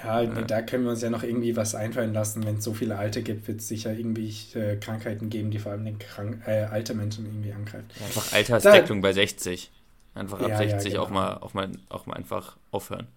Ja, 0.04 0.22
äh, 0.22 0.46
da 0.46 0.62
können 0.62 0.86
wir 0.86 0.92
uns 0.92 1.02
ja 1.02 1.10
noch 1.10 1.24
irgendwie 1.24 1.56
was 1.56 1.76
einfallen 1.76 2.14
lassen. 2.14 2.46
Wenn 2.46 2.58
es 2.58 2.64
so 2.64 2.74
viele 2.74 2.98
Alte 2.98 3.22
gibt, 3.22 3.48
wird 3.48 3.60
es 3.60 3.68
sicher 3.68 3.92
irgendwie 3.92 4.34
äh, 4.56 4.78
Krankheiten 4.78 5.30
geben, 5.30 5.52
die 5.52 5.60
vor 5.60 5.74
allem 5.74 5.86
den 5.86 6.00
Krank 6.00 6.42
äh, 6.46 6.64
alte 6.64 6.94
Menschen 6.94 7.26
irgendwie 7.26 7.52
angreifen. 7.52 7.88
Einfach 8.04 8.34
Altersdeckung 8.34 9.02
da, 9.02 9.10
bei 9.10 9.14
60. 9.14 9.72
Einfach 10.16 10.40
ab 10.42 10.50
ja, 10.50 10.58
60 10.58 10.72
ja, 10.72 10.90
genau. 10.90 11.04
auch, 11.04 11.10
mal, 11.10 11.34
auch, 11.38 11.54
mal, 11.54 11.72
auch 11.90 12.06
mal 12.06 12.16
einfach 12.16 12.58
aufhören. 12.72 13.08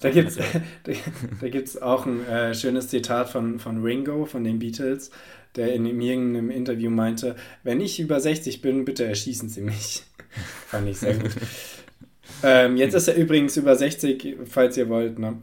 Da 0.00 0.10
gibt 0.10 0.30
es 0.30 0.36
da, 0.84 0.92
da 1.40 1.48
gibt's 1.48 1.80
auch 1.80 2.06
ein 2.06 2.26
äh, 2.26 2.54
schönes 2.54 2.88
Zitat 2.88 3.28
von, 3.28 3.58
von 3.58 3.82
Ringo, 3.82 4.24
von 4.24 4.44
den 4.44 4.58
Beatles, 4.58 5.10
der 5.54 5.72
in 5.72 5.86
irgendeinem 5.86 6.50
Interview 6.50 6.90
meinte, 6.90 7.36
wenn 7.62 7.80
ich 7.80 8.00
über 8.00 8.20
60 8.20 8.60
bin, 8.60 8.84
bitte 8.84 9.04
erschießen 9.04 9.48
Sie 9.48 9.62
mich. 9.62 10.02
Fand 10.66 10.88
ich 10.88 10.98
sehr 10.98 11.14
gut. 11.14 11.32
ähm, 12.42 12.76
jetzt 12.76 12.94
ist 12.94 13.08
er 13.08 13.16
übrigens 13.16 13.56
über 13.56 13.74
60, 13.74 14.36
falls 14.46 14.76
ihr 14.76 14.88
wollt, 14.88 15.18
ne? 15.18 15.38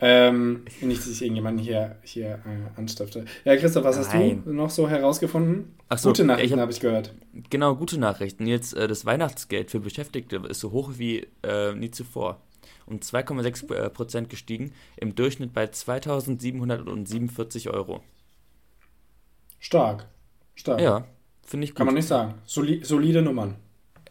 Ähm, 0.00 0.64
nicht, 0.80 1.00
dass 1.00 1.08
ich 1.08 1.22
irgendjemanden 1.22 1.60
hier, 1.62 1.96
hier 2.02 2.40
äh, 2.46 2.78
anstifte. 2.78 3.24
Ja, 3.44 3.56
Christoph, 3.56 3.82
was 3.82 3.96
Nein. 3.96 4.36
hast 4.36 4.46
du 4.46 4.52
noch 4.52 4.70
so 4.70 4.88
herausgefunden? 4.88 5.74
Ach 5.88 5.98
so, 5.98 6.10
gute 6.10 6.24
Nachrichten 6.24 6.52
habe 6.52 6.62
hab 6.62 6.70
ich 6.70 6.78
gehört. 6.78 7.12
Genau, 7.50 7.74
gute 7.74 7.98
Nachrichten. 7.98 8.46
Jetzt 8.46 8.74
äh, 8.74 8.86
das 8.86 9.06
Weihnachtsgeld 9.06 9.72
für 9.72 9.80
Beschäftigte 9.80 10.36
ist 10.48 10.60
so 10.60 10.70
hoch 10.70 10.92
wie 10.98 11.26
äh, 11.42 11.74
nie 11.74 11.90
zuvor. 11.90 12.40
Um 12.86 12.98
2,6 12.98 13.74
äh, 13.74 13.90
Prozent 13.90 14.30
gestiegen, 14.30 14.72
im 14.96 15.16
Durchschnitt 15.16 15.52
bei 15.52 15.64
2.747 15.64 17.70
Euro. 17.70 18.00
Stark. 19.58 20.06
Stark. 20.54 20.80
Ja, 20.80 21.06
finde 21.44 21.64
ich 21.64 21.70
gut. 21.70 21.78
Kann 21.78 21.86
man 21.86 21.96
nicht 21.96 22.06
sagen. 22.06 22.34
Soli 22.44 22.84
solide 22.84 23.20
Nummern 23.20 23.56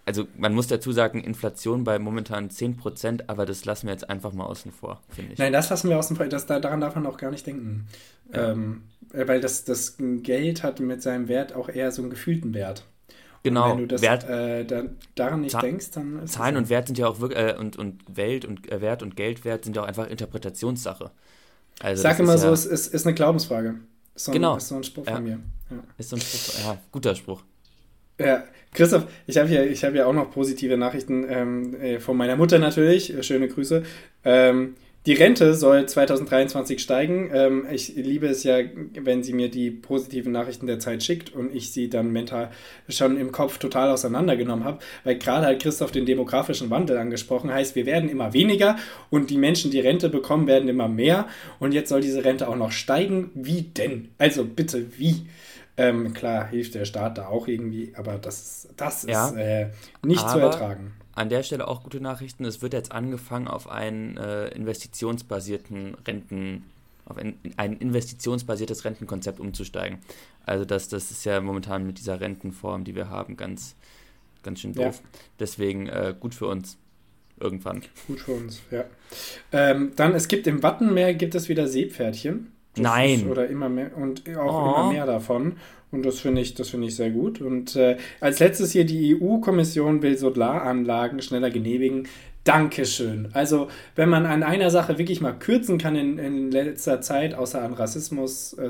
also 0.07 0.25
man 0.37 0.53
muss 0.53 0.67
dazu 0.67 0.93
sagen, 0.93 1.19
Inflation 1.19 1.83
bei 1.83 1.99
momentan 1.99 2.49
10%, 2.49 3.25
aber 3.27 3.45
das 3.45 3.65
lassen 3.65 3.87
wir 3.87 3.93
jetzt 3.93 4.09
einfach 4.09 4.31
mal 4.31 4.45
außen 4.45 4.71
vor, 4.71 5.01
finde 5.09 5.33
ich. 5.33 5.39
Nein, 5.39 5.51
das 5.51 5.69
lassen 5.69 5.89
wir 5.89 5.99
außen 5.99 6.15
vor. 6.15 6.25
Das, 6.27 6.45
daran 6.45 6.79
darf 6.79 6.95
man 6.95 7.05
auch 7.05 7.17
gar 7.17 7.29
nicht 7.29 7.45
denken. 7.45 7.87
Ja. 8.33 8.51
Ähm, 8.51 8.83
äh, 9.11 9.27
weil 9.27 9.41
das, 9.41 9.65
das 9.65 9.97
Geld 9.99 10.63
hat 10.63 10.79
mit 10.79 11.01
seinem 11.01 11.27
Wert 11.27 11.53
auch 11.53 11.67
eher 11.67 11.91
so 11.91 12.01
einen 12.01 12.09
gefühlten 12.09 12.53
Wert. 12.53 12.85
Genau. 13.43 13.65
Und 13.65 13.71
wenn 13.71 13.77
du 13.79 13.87
das, 13.87 14.01
Wert, 14.01 14.23
äh, 14.29 14.65
da, 14.65 14.83
daran 15.15 15.41
nicht 15.41 15.51
Zah 15.51 15.59
denkst, 15.59 15.91
dann 15.91 16.23
ist 16.23 16.33
Zahlen 16.33 16.55
und 16.55 16.69
Wert 16.69 16.87
sind 16.87 16.97
ja 16.97 17.07
auch 17.07 17.19
wirklich, 17.19 17.39
äh, 17.39 17.55
und, 17.57 17.75
und 17.75 18.01
Welt 18.07 18.45
und 18.45 18.71
äh, 18.71 18.79
Wert 18.79 19.03
und 19.03 19.17
Geldwert 19.17 19.65
sind 19.65 19.75
ja 19.75 19.83
auch 19.83 19.87
einfach 19.87 20.07
Interpretationssache. 20.07 21.11
Also 21.81 21.99
ich 21.99 22.01
sage 22.01 22.23
immer 22.23 22.37
so, 22.37 22.47
ja, 22.47 22.53
es 22.53 22.65
ist, 22.65 22.93
ist 22.93 23.05
eine 23.05 23.13
Glaubensfrage. 23.13 23.75
Ist 24.15 24.23
so 24.23 24.31
ein, 24.31 24.33
genau. 24.33 24.55
Ist 24.55 24.69
so 24.69 24.75
ein 24.77 24.83
Spruch 24.85 25.05
ja. 25.05 25.15
von 25.15 25.23
mir. 25.23 25.39
Ja. 25.69 25.77
Ist 25.97 26.09
so 26.09 26.15
ein 26.15 26.21
Spruch, 26.21 26.65
ja, 26.65 26.77
guter 26.91 27.13
Spruch. 27.13 27.43
Ja, 28.19 28.43
Christoph, 28.73 29.07
ich 29.27 29.37
habe 29.37 29.49
ja, 29.49 29.61
hab 29.61 29.95
ja 29.95 30.05
auch 30.05 30.13
noch 30.13 30.31
positive 30.31 30.77
Nachrichten 30.77 31.25
ähm, 31.29 31.81
äh, 31.81 31.99
von 31.99 32.17
meiner 32.17 32.35
Mutter 32.35 32.59
natürlich. 32.59 33.15
Äh, 33.15 33.23
schöne 33.23 33.47
Grüße. 33.47 33.83
Ähm, 34.25 34.75
die 35.05 35.13
Rente 35.13 35.53
soll 35.53 35.85
2023 35.85 36.81
steigen. 36.81 37.29
Ähm, 37.33 37.65
ich 37.71 37.95
liebe 37.95 38.27
es 38.27 38.43
ja, 38.43 38.57
wenn 38.99 39.23
sie 39.23 39.31
mir 39.31 39.49
die 39.49 39.71
positiven 39.71 40.33
Nachrichten 40.33 40.67
der 40.67 40.79
Zeit 40.79 41.01
schickt 41.01 41.33
und 41.33 41.55
ich 41.55 41.71
sie 41.71 41.89
dann 41.89 42.11
mental 42.11 42.51
schon 42.89 43.17
im 43.17 43.31
Kopf 43.31 43.57
total 43.57 43.89
auseinandergenommen 43.89 44.65
habe, 44.65 44.79
weil 45.05 45.17
gerade 45.17 45.45
hat 45.45 45.61
Christoph 45.61 45.91
den 45.91 46.05
demografischen 46.05 46.69
Wandel 46.69 46.97
angesprochen, 46.97 47.53
heißt, 47.53 47.75
wir 47.75 47.85
werden 47.85 48.09
immer 48.09 48.33
weniger 48.33 48.75
und 49.09 49.29
die 49.29 49.37
Menschen, 49.37 49.71
die 49.71 49.79
Rente 49.79 50.09
bekommen, 50.09 50.45
werden 50.45 50.67
immer 50.67 50.89
mehr 50.89 51.27
und 51.59 51.73
jetzt 51.73 51.87
soll 51.87 52.01
diese 52.01 52.25
Rente 52.25 52.49
auch 52.49 52.57
noch 52.57 52.71
steigen. 52.73 53.31
Wie 53.33 53.61
denn? 53.61 54.09
Also 54.17 54.43
bitte, 54.43 54.87
wie? 54.97 55.27
Ähm, 55.79 56.13
klar 56.13 56.47
hilft 56.47 56.73
der 56.73 56.85
Staat 56.85 57.19
da 57.19 57.27
auch 57.27 57.47
irgendwie, 57.47 57.93
aber 57.95 58.17
das, 58.17 58.67
das 58.75 59.03
ja, 59.03 59.27
ist 59.29 59.35
äh, 59.35 59.69
nicht 60.03 60.27
zu 60.27 60.39
ertragen. 60.39 60.93
An 61.13 61.29
der 61.29 61.43
Stelle 61.43 61.67
auch 61.67 61.83
gute 61.83 62.01
Nachrichten. 62.01 62.45
Es 62.45 62.61
wird 62.63 62.73
jetzt 62.73 62.91
angefangen, 62.91 63.47
auf 63.47 63.69
einen 63.69 64.17
äh, 64.17 64.47
investitionsbasierten 64.49 65.95
Renten, 66.07 66.63
auf 67.05 67.17
ein, 67.17 67.37
ein, 67.57 67.77
investitionsbasiertes 67.77 68.85
Rentenkonzept 68.85 69.39
umzusteigen. 69.39 69.99
Also 70.45 70.65
das, 70.65 70.89
das 70.89 71.11
ist 71.11 71.25
ja 71.25 71.41
momentan 71.41 71.85
mit 71.85 71.99
dieser 71.99 72.19
Rentenform, 72.19 72.83
die 72.83 72.95
wir 72.95 73.09
haben, 73.09 73.37
ganz, 73.37 73.75
ganz 74.41 74.59
schön 74.59 74.73
doof. 74.73 75.01
Ja. 75.03 75.19
Deswegen 75.39 75.87
äh, 75.87 76.15
gut 76.19 76.33
für 76.33 76.47
uns. 76.47 76.77
Irgendwann. 77.39 77.83
Gut 78.07 78.21
für 78.21 78.31
uns, 78.31 78.61
ja. 78.71 78.85
Ähm, 79.51 79.91
dann, 79.95 80.15
es 80.15 80.27
gibt 80.27 80.47
im 80.47 80.63
Wattenmeer 80.63 81.13
gibt 81.13 81.35
es 81.35 81.49
wieder 81.49 81.67
Seepferdchen. 81.67 82.51
Das 82.77 82.91
Nein. 82.91 83.19
Ist, 83.19 83.27
oder 83.27 83.47
immer 83.47 83.69
mehr 83.69 83.95
und 83.95 84.23
auch 84.37 84.53
oh. 84.53 84.79
immer 84.79 84.91
mehr 84.91 85.05
davon. 85.05 85.57
Und 85.91 86.05
das 86.05 86.19
finde 86.19 86.41
ich, 86.41 86.53
das 86.53 86.69
ich 86.87 86.95
sehr 86.95 87.11
gut. 87.11 87.41
Und 87.41 87.75
äh, 87.75 87.97
als 88.19 88.39
letztes 88.39 88.71
hier 88.71 88.85
die 88.85 89.19
EU-Kommission 89.21 90.01
will 90.01 90.17
Solaranlagen 90.17 91.21
schneller 91.21 91.49
genehmigen. 91.49 92.07
Dankeschön. 92.43 93.29
Also, 93.33 93.67
wenn 93.95 94.09
man 94.09 94.25
an 94.25 94.43
einer 94.43 94.69
Sache 94.69 94.97
wirklich 94.97 95.21
mal 95.21 95.33
kürzen 95.33 95.77
kann 95.77 95.95
in, 95.95 96.17
in 96.17 96.51
letzter 96.51 97.01
Zeit, 97.01 97.33
außer 97.33 97.61
an 97.61 97.73
Rassismus, 97.73 98.53
äh, 98.53 98.69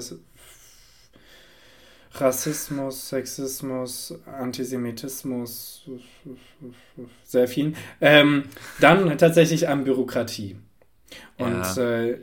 Rassismus, 2.13 3.09
Sexismus, 3.09 4.17
Antisemitismus, 4.25 5.87
sehr 7.23 7.47
viel, 7.47 7.73
ähm, 8.01 8.43
dann 8.79 9.17
tatsächlich 9.17 9.67
an 9.67 9.83
Bürokratie. 9.83 10.55
Und 11.37 11.61
ja. 11.61 11.77
äh, 11.77 12.19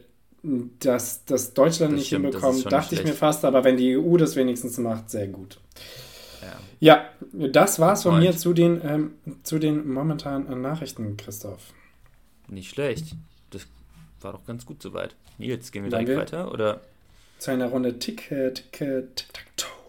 dass 0.80 1.24
das 1.24 1.54
Deutschland 1.54 1.92
das 1.92 1.98
nicht 1.98 2.06
stimmt, 2.08 2.26
hinbekommt, 2.26 2.70
dachte 2.70 2.88
schlecht. 2.88 3.04
ich 3.04 3.10
mir 3.10 3.16
fast, 3.16 3.44
aber 3.44 3.64
wenn 3.64 3.76
die 3.76 3.96
EU 3.96 4.16
das 4.16 4.36
wenigstens 4.36 4.76
macht, 4.78 5.10
sehr 5.10 5.28
gut. 5.28 5.58
Ja, 6.42 6.58
ja 6.80 7.08
das 7.32 7.78
war's 7.78 8.02
von 8.02 8.18
mir 8.18 8.36
zu 8.36 8.52
den, 8.52 8.80
ähm, 8.84 9.14
zu 9.42 9.58
den 9.58 9.90
momentanen 9.90 10.60
Nachrichten, 10.60 11.16
Christoph. 11.16 11.72
Nicht 12.48 12.70
schlecht. 12.70 13.14
Das 13.50 13.66
war 14.20 14.32
doch 14.32 14.44
ganz 14.44 14.66
gut 14.66 14.82
soweit. 14.82 15.14
Nils, 15.38 15.72
gehen 15.72 15.84
wir 15.84 15.90
direkt 15.90 16.16
weiter, 16.16 16.52
oder? 16.52 16.82
Zu 17.38 17.50
einer 17.50 17.66
Runde 17.66 17.98
Tick, 17.98 18.28
Tick, 18.28 18.72
Tick, 18.72 19.16
Tack, 19.16 19.46
Toe. 19.56 19.84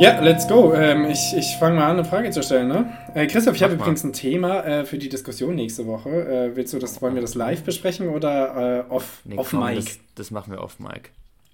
Ja, 0.00 0.18
let's 0.20 0.48
go. 0.48 0.72
Ähm, 0.72 1.04
ich 1.04 1.34
ich 1.36 1.56
fange 1.58 1.76
mal 1.76 1.90
an, 1.90 1.98
eine 1.98 2.06
Frage 2.06 2.30
zu 2.30 2.42
stellen. 2.42 2.68
Ne? 2.68 2.90
Äh, 3.14 3.26
Christoph, 3.26 3.54
ich 3.54 3.62
habe 3.62 3.74
übrigens 3.74 4.02
ein 4.02 4.14
Thema 4.14 4.64
äh, 4.64 4.84
für 4.86 4.96
die 4.96 5.10
Diskussion 5.10 5.54
nächste 5.54 5.86
Woche. 5.86 6.08
Äh, 6.08 6.56
willst 6.56 6.72
du 6.72 6.78
das, 6.78 7.02
wollen 7.02 7.14
wir 7.14 7.20
das 7.20 7.34
live 7.34 7.62
besprechen 7.64 8.08
oder 8.08 8.86
äh, 8.88 8.90
off, 8.90 9.20
nee, 9.24 9.36
off 9.36 9.50
komm, 9.50 9.60
Mic? 9.60 9.76
Das, 9.76 9.98
das, 10.14 10.30
machen 10.30 10.52
wir 10.52 10.62
off 10.62 10.78
Mic. 10.80 11.10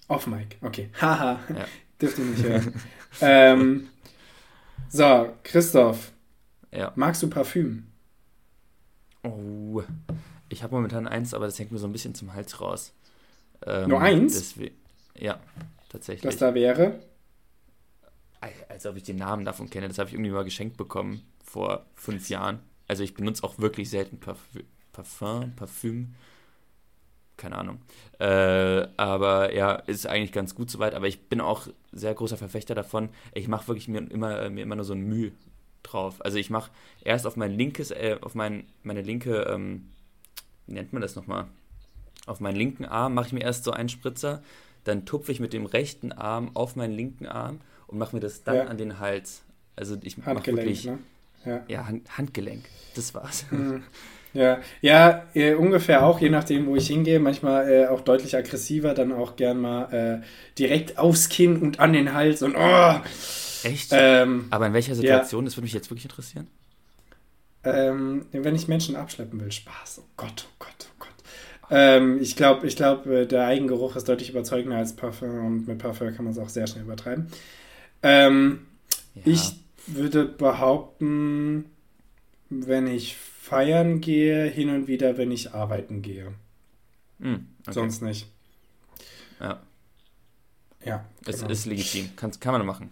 Off 0.07 0.29
Mic, 0.29 0.59
okay. 0.63 0.91
Haha, 1.01 1.41
ja. 1.49 1.65
dürfte 2.01 2.23
ich 2.23 2.29
nicht 2.29 2.45
hören. 2.45 2.73
ähm, 3.21 3.89
so, 4.91 5.29
Christoph. 5.43 6.13
Ja. 6.71 6.93
Magst 6.95 7.25
du 7.25 7.29
Parfüm? 7.29 7.89
Oh, 9.25 9.83
ich 10.49 10.63
habe 10.63 10.73
momentan 10.73 11.09
eins, 11.09 11.35
aber 11.35 11.47
das 11.47 11.59
hängt 11.59 11.73
mir 11.73 11.79
so 11.79 11.89
ein 11.89 11.93
bisschen 11.93 12.15
zum 12.15 12.33
Hals 12.33 12.61
raus. 12.61 12.93
Ähm, 13.67 13.89
Nur 13.89 14.01
eins? 14.01 14.35
Deswegen, 14.35 14.77
ja, 15.19 15.41
tatsächlich. 15.89 16.25
Was 16.25 16.37
da 16.37 16.55
wäre? 16.55 17.01
Als 18.69 18.87
ob 18.87 18.97
ich 18.97 19.03
den 19.03 19.17
Namen 19.17 19.45
davon 19.45 19.71
kenne. 19.71 19.89
Das 19.89 19.99
habe 19.99 20.09
ich 20.09 20.15
irgendwie 20.15 20.31
mal 20.31 20.45
geschenkt 20.45 20.77
bekommen 20.77 21.23
vor 21.45 21.87
fünf 21.95 22.29
Jahren. 22.29 22.61
Also 22.89 23.03
ich 23.03 23.15
benutze 23.15 23.45
auch 23.45 23.59
wirklich 23.59 23.91
selten 23.91 24.19
Parfum, 24.19 25.53
Parfüm. 25.57 26.15
Keine 27.37 27.59
Ahnung. 27.59 27.83
Äh, 28.19 28.87
aber 28.97 29.55
ja, 29.55 29.75
ist 29.75 30.07
eigentlich 30.07 30.33
ganz 30.33 30.55
gut 30.55 30.71
soweit. 30.71 30.95
Aber 30.95 31.07
ich 31.07 31.29
bin 31.29 31.41
auch 31.41 31.69
sehr 31.93 32.15
großer 32.15 32.39
Verfechter 32.39 32.75
davon. 32.75 33.11
Ich 33.35 33.49
mache 33.49 33.69
wirklich 33.69 33.89
mir 33.89 33.99
immer, 34.11 34.49
mir 34.49 34.63
immer 34.63 34.77
nur 34.77 34.85
so 34.85 34.95
ein 34.95 35.03
Mühe 35.03 35.33
drauf. 35.83 36.25
Also 36.25 36.39
ich 36.39 36.51
mache 36.51 36.71
erst 37.03 37.27
auf 37.27 37.37
mein 37.37 37.53
linkes, 37.53 37.91
äh, 37.91 38.19
auf 38.21 38.35
mein, 38.35 38.65
meine 38.83 39.03
linke, 39.03 39.43
ähm, 39.43 39.91
wie 40.67 40.75
nennt 40.75 40.93
man 40.93 41.03
das 41.03 41.17
nochmal? 41.17 41.47
Auf 42.27 42.41
meinen 42.41 42.57
linken 42.57 42.85
Arm 42.85 43.15
mache 43.15 43.29
ich 43.29 43.33
mir 43.33 43.43
erst 43.43 43.65
so 43.65 43.71
einen 43.71 43.89
Spritzer, 43.89 44.43
dann 44.85 45.05
tupfe 45.05 45.31
ich 45.31 45.41
mit 45.41 45.53
dem 45.53 45.67
rechten 45.67 46.13
Arm 46.13 46.51
auf 46.55 46.75
meinen 46.77 46.95
linken 46.95 47.27
Arm 47.27 47.61
und 47.87 47.99
mache 47.99 48.15
mir 48.15 48.21
das 48.21 48.45
dann 48.45 48.57
ja. 48.57 48.65
an 48.65 48.79
den 48.79 48.99
Hals. 48.99 49.43
Also 49.77 49.97
ich 50.03 50.19
mache 50.19 50.47
wirklich. 50.47 50.87
Ne? 50.87 50.99
Ja, 51.45 51.65
ja 51.69 51.87
Hand, 51.87 52.17
Handgelenk. 52.17 52.65
Das 52.95 53.15
war's. 53.15 53.45
Mhm. 53.51 53.85
Ja, 54.33 54.61
ja 54.81 55.25
äh, 55.35 55.55
ungefähr 55.55 56.05
auch, 56.05 56.21
je 56.21 56.29
nachdem, 56.29 56.67
wo 56.67 56.77
ich 56.77 56.89
hingehe. 56.89 57.21
Manchmal 57.21 57.71
äh, 57.71 57.87
auch 57.87 58.03
deutlich 58.03 58.37
aggressiver, 58.37 58.95
dann 58.95 59.13
auch 59.13 59.37
gern 59.37 59.61
mal 59.61 59.93
äh, 59.93 60.27
direkt 60.59 60.99
aufs 60.99 61.29
Kinn 61.29 61.57
und 61.57 61.81
an 61.81 61.93
den 61.93 62.13
Hals 62.13 62.43
und 62.43 62.55
oh! 62.57 63.01
Echt? 63.63 63.91
Ähm, 63.93 64.47
Aber 64.51 64.67
in 64.67 64.75
welcher 64.75 64.95
Situation? 64.95 65.45
Ja. 65.45 65.47
Das 65.47 65.57
würde 65.57 65.65
mich 65.65 65.73
jetzt 65.73 65.91
wirklich 65.91 66.05
interessieren. 66.05 66.49
Ähm, 67.65 68.27
wenn 68.31 68.55
ich 68.55 68.69
Menschen 68.69 68.95
abschleppen 68.95 69.41
will, 69.41 69.51
Spaß. 69.51 70.03
Oh 70.03 70.09
Gott, 70.17 70.47
oh 70.47 70.55
Gott, 70.59 70.89
oh 70.89 70.95
Gott. 71.01 71.09
Ähm, 71.71 72.21
ich 72.21 72.37
glaube, 72.37 72.67
ich 72.67 72.77
glaub, 72.77 73.07
äh, 73.07 73.27
der 73.27 73.47
Eigengeruch 73.47 73.97
ist 73.97 74.09
deutlich 74.09 74.31
überzeugender 74.31 74.77
als 74.77 74.95
Parfum 74.95 75.47
und 75.47 75.67
mit 75.67 75.79
Parfum 75.79 76.15
kann 76.15 76.25
man 76.25 76.33
es 76.33 76.39
auch 76.39 76.49
sehr 76.49 76.67
schnell 76.67 76.85
übertreiben. 76.85 77.27
Ähm, 78.03 78.67
ja. 79.15 79.23
Ich 79.25 79.55
würde 79.87 80.25
behaupten, 80.25 81.67
wenn 82.49 82.87
ich 82.87 83.17
feiern 83.17 84.01
gehe, 84.01 84.45
hin 84.47 84.71
und 84.71 84.89
wieder, 84.89 85.19
wenn 85.19 85.31
ich 85.31 85.53
arbeiten 85.53 86.03
gehe. 86.03 86.33
Mm, 87.19 87.35
okay. 87.63 87.73
Sonst 87.73 88.03
nicht. 88.03 88.27
Ja. 89.41 89.61
Ja. 90.85 91.05
Es 91.27 91.39
genau. 91.39 91.51
ist 91.51 91.67
legitim. 91.67 92.11
Kann, 92.17 92.33
kann 92.39 92.53
man 92.53 92.67
machen. 92.67 92.91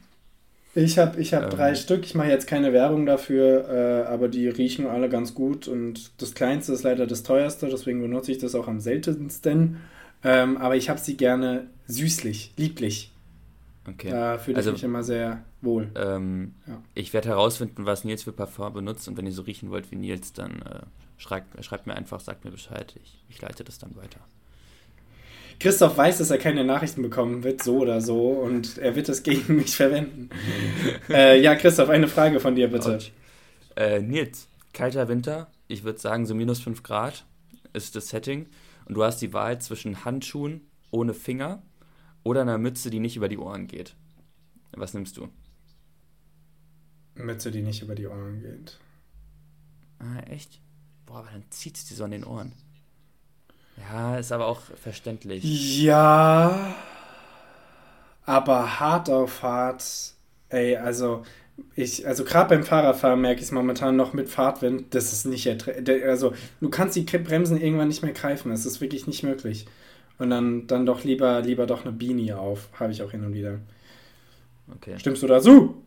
Ich 0.76 0.98
habe 0.98 1.20
ich 1.20 1.32
hab 1.34 1.44
ähm, 1.44 1.50
drei 1.50 1.74
Stück. 1.74 2.04
Ich 2.04 2.14
mache 2.14 2.28
jetzt 2.28 2.46
keine 2.46 2.72
Werbung 2.72 3.06
dafür, 3.06 3.68
äh, 3.68 4.12
aber 4.12 4.28
die 4.28 4.48
riechen 4.48 4.86
alle 4.86 5.08
ganz 5.08 5.34
gut. 5.34 5.68
Und 5.68 6.10
das 6.20 6.34
kleinste 6.34 6.72
ist 6.72 6.82
leider 6.82 7.06
das 7.06 7.22
teuerste, 7.22 7.68
deswegen 7.68 8.00
benutze 8.00 8.32
ich 8.32 8.38
das 8.38 8.54
auch 8.54 8.66
am 8.66 8.80
seltensten. 8.80 9.78
Ähm, 10.24 10.56
aber 10.56 10.74
ich 10.76 10.88
habe 10.88 10.98
sie 10.98 11.16
gerne 11.16 11.68
süßlich, 11.86 12.54
lieblich. 12.56 13.12
Okay. 13.88 14.10
Da 14.10 14.38
fühle 14.38 14.52
ich 14.52 14.58
also, 14.58 14.72
mich 14.72 14.84
immer 14.84 15.02
sehr 15.02 15.44
wohl. 15.60 15.90
Ähm, 15.94 16.54
ja. 16.66 16.82
Ich 16.94 17.12
werde 17.12 17.28
herausfinden, 17.28 17.84
was 17.84 18.04
Nils 18.04 18.22
für 18.22 18.32
Parfum 18.32 18.72
benutzt 18.72 19.08
und 19.08 19.16
wenn 19.16 19.26
ihr 19.26 19.32
so 19.32 19.42
riechen 19.42 19.70
wollt 19.70 19.90
wie 19.90 19.96
Nils, 19.96 20.32
dann 20.32 20.62
äh, 20.62 20.80
schreibt, 21.18 21.62
schreibt, 21.64 21.86
mir 21.86 21.94
einfach, 21.94 22.20
sagt 22.20 22.44
mir 22.44 22.50
Bescheid. 22.50 22.94
Ich, 23.02 23.22
ich 23.28 23.42
leite 23.42 23.62
das 23.62 23.78
dann 23.78 23.94
weiter. 23.96 24.20
Christoph 25.60 25.96
weiß, 25.96 26.18
dass 26.18 26.30
er 26.30 26.38
keine 26.38 26.64
Nachrichten 26.64 27.02
bekommen 27.02 27.44
wird, 27.44 27.62
so 27.62 27.78
oder 27.78 28.00
so, 28.00 28.30
und 28.30 28.78
er 28.78 28.96
wird 28.96 29.08
es 29.08 29.22
gegen 29.22 29.56
mich 29.56 29.76
verwenden. 29.76 30.30
äh, 31.08 31.40
ja, 31.40 31.54
Christoph, 31.54 31.90
eine 31.90 32.08
Frage 32.08 32.40
von 32.40 32.54
dir 32.54 32.68
bitte. 32.68 32.98
Äh, 33.76 34.00
Nils, 34.00 34.48
kalter 34.72 35.08
Winter, 35.08 35.48
ich 35.68 35.84
würde 35.84 35.98
sagen 35.98 36.26
so 36.26 36.34
minus 36.34 36.60
5 36.60 36.82
Grad 36.82 37.24
ist 37.72 37.96
das 37.96 38.08
Setting 38.08 38.46
und 38.86 38.94
du 38.94 39.04
hast 39.04 39.20
die 39.20 39.32
Wahl 39.32 39.60
zwischen 39.60 40.04
Handschuhen 40.04 40.62
ohne 40.90 41.14
Finger 41.14 41.62
oder 42.24 42.42
einer 42.42 42.58
Mütze, 42.58 42.90
die 42.90 43.00
nicht 43.00 43.16
über 43.16 43.28
die 43.28 43.38
Ohren 43.38 43.68
geht. 43.68 43.94
Was 44.72 44.94
nimmst 44.94 45.16
du? 45.16 45.28
Mütze, 47.14 47.52
die 47.52 47.62
nicht 47.62 47.82
über 47.82 47.94
die 47.94 48.06
Ohren 48.08 48.40
geht. 48.40 48.78
Ah, 50.00 50.20
echt? 50.28 50.60
Boah, 51.06 51.18
aber 51.18 51.30
dann 51.30 51.44
zieht 51.50 51.76
es 51.76 51.84
dir 51.84 51.94
so 51.94 52.04
an 52.04 52.10
den 52.10 52.24
Ohren. 52.24 52.52
Ja, 53.76 54.16
ist 54.16 54.32
aber 54.32 54.46
auch 54.46 54.60
verständlich. 54.60 55.44
Ja, 55.82 56.74
aber 58.24 58.80
hart 58.80 59.10
auf 59.10 59.42
hart. 59.42 59.84
Ey, 60.48 60.76
also 60.76 61.24
ich, 61.76 62.06
also 62.06 62.24
gerade 62.24 62.54
beim 62.54 62.64
Fahrradfahren 62.64 63.20
merke 63.20 63.40
ich 63.40 63.46
es 63.46 63.52
momentan 63.52 63.96
noch 63.96 64.12
mit 64.12 64.28
Fahrtwind, 64.28 64.94
das 64.94 65.12
ist 65.12 65.24
nicht 65.24 65.48
Also 66.06 66.34
du 66.60 66.68
kannst 66.68 66.96
die 66.96 67.02
Bremsen 67.02 67.60
irgendwann 67.60 67.88
nicht 67.88 68.02
mehr 68.02 68.12
greifen, 68.12 68.50
es 68.52 68.66
ist 68.66 68.80
wirklich 68.80 69.06
nicht 69.06 69.22
möglich. 69.22 69.66
Und 70.18 70.30
dann, 70.30 70.66
dann 70.66 70.86
doch 70.86 71.04
lieber, 71.04 71.40
lieber 71.42 71.66
doch 71.66 71.84
eine 71.84 71.92
Beanie 71.92 72.32
auf, 72.34 72.68
habe 72.78 72.92
ich 72.92 73.02
auch 73.02 73.10
hin 73.10 73.24
und 73.24 73.34
wieder. 73.34 73.60
Okay. 74.68 74.98
Stimmst 74.98 75.22
du 75.22 75.26
dazu? 75.26 75.82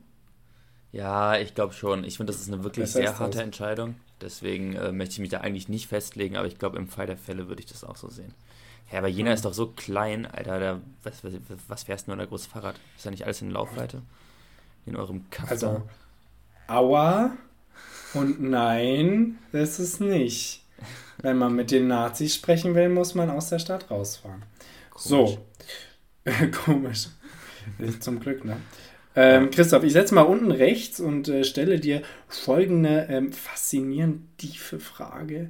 Ja, 0.91 1.38
ich 1.38 1.53
glaube 1.55 1.74
schon. 1.74 2.03
Ich 2.03 2.17
finde, 2.17 2.31
das 2.34 2.41
ist 2.41 2.51
eine 2.51 2.63
wirklich 2.63 2.86
das 2.86 2.93
sehr 2.93 3.19
harte 3.19 3.38
das. 3.38 3.43
Entscheidung. 3.43 3.96
Deswegen 4.22 4.75
äh, 4.75 4.91
möchte 4.91 5.13
ich 5.13 5.19
mich 5.19 5.29
da 5.29 5.41
eigentlich 5.41 5.69
nicht 5.69 5.88
festlegen, 5.88 6.38
aber 6.38 6.48
ich 6.48 6.57
glaube, 6.57 6.77
im 6.77 6.88
Fall 6.88 7.05
der 7.07 7.17
Fälle 7.17 7.48
würde 7.48 7.62
ich 7.62 7.67
das 7.67 7.84
auch 7.84 7.98
so 7.98 8.10
sehen. 8.10 8.34
Ja, 8.91 9.00
aber 9.00 9.07
Jena 9.10 9.31
mhm. 9.31 9.36
ist 9.36 9.46
doch 9.46 9.53
so 9.53 9.67
klein, 9.67 10.25
Alter. 10.25 10.60
Da, 10.60 10.81
was, 11.03 11.24
was, 11.24 11.34
was 11.67 11.84
fährst 11.84 12.07
du 12.07 12.12
nur 12.12 12.17
da 12.17 12.25
großes 12.25 12.48
Fahrrad? 12.48 12.79
Ist 12.96 13.05
ja 13.05 13.12
nicht 13.12 13.25
alles 13.25 13.41
in 13.41 13.51
Laufweite? 13.51 14.01
In 14.86 14.96
eurem 14.96 15.29
Kaff 15.29 15.51
Also, 15.51 15.84
aua 16.67 17.38
und 18.13 18.41
nein, 18.41 19.39
das 19.51 19.79
ist 19.79 20.01
nicht. 20.01 20.63
Wenn 21.22 21.38
man 21.38 21.55
mit 21.55 21.72
den 21.72 21.88
Nazis 21.88 22.36
sprechen 22.36 22.75
will, 22.75 22.89
muss 22.89 23.15
man 23.15 23.29
aus 23.29 23.50
der 23.50 23.60
Stadt 23.60 23.89
rausfahren. 23.89 24.43
Komisch. 24.91 25.07
So. 25.07 25.38
Komisch. 26.65 27.07
Zum 28.00 28.19
Glück, 28.19 28.46
ne? 28.46 28.57
Ähm, 29.15 29.50
Christoph, 29.50 29.84
ich 29.84 29.93
setze 29.93 30.13
mal 30.13 30.22
unten 30.22 30.51
rechts 30.51 31.00
und 31.00 31.27
äh, 31.27 31.43
stelle 31.43 31.79
dir 31.79 32.03
folgende 32.27 33.07
ähm, 33.10 33.31
faszinierend 33.31 34.38
tiefe 34.38 34.79
Frage. 34.79 35.50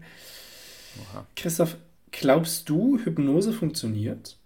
Oha. 1.01 1.27
Christoph, 1.35 1.75
glaubst 2.11 2.69
du, 2.69 2.97
Hypnose 2.97 3.51
funktioniert? 3.51 4.37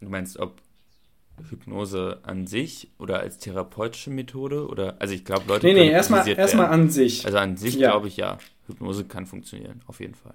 Du 0.00 0.10
meinst, 0.10 0.38
ob 0.38 0.60
Hypnose 1.48 2.20
an 2.24 2.46
sich 2.46 2.90
oder 2.98 3.20
als 3.20 3.38
therapeutische 3.38 4.10
Methode? 4.10 4.68
Oder, 4.68 5.00
also 5.00 5.14
ich 5.14 5.24
glaube, 5.24 5.44
Leute. 5.48 5.66
Nee, 5.66 5.72
nee, 5.72 5.90
erstmal 5.90 6.28
erst 6.28 6.54
an 6.54 6.90
sich. 6.90 7.24
Also 7.24 7.38
an 7.38 7.56
sich 7.56 7.76
ja. 7.76 7.90
glaube 7.90 8.08
ich 8.08 8.18
ja. 8.18 8.38
Hypnose 8.68 9.04
kann 9.04 9.26
funktionieren, 9.26 9.82
auf 9.86 10.00
jeden 10.00 10.14
Fall. 10.14 10.34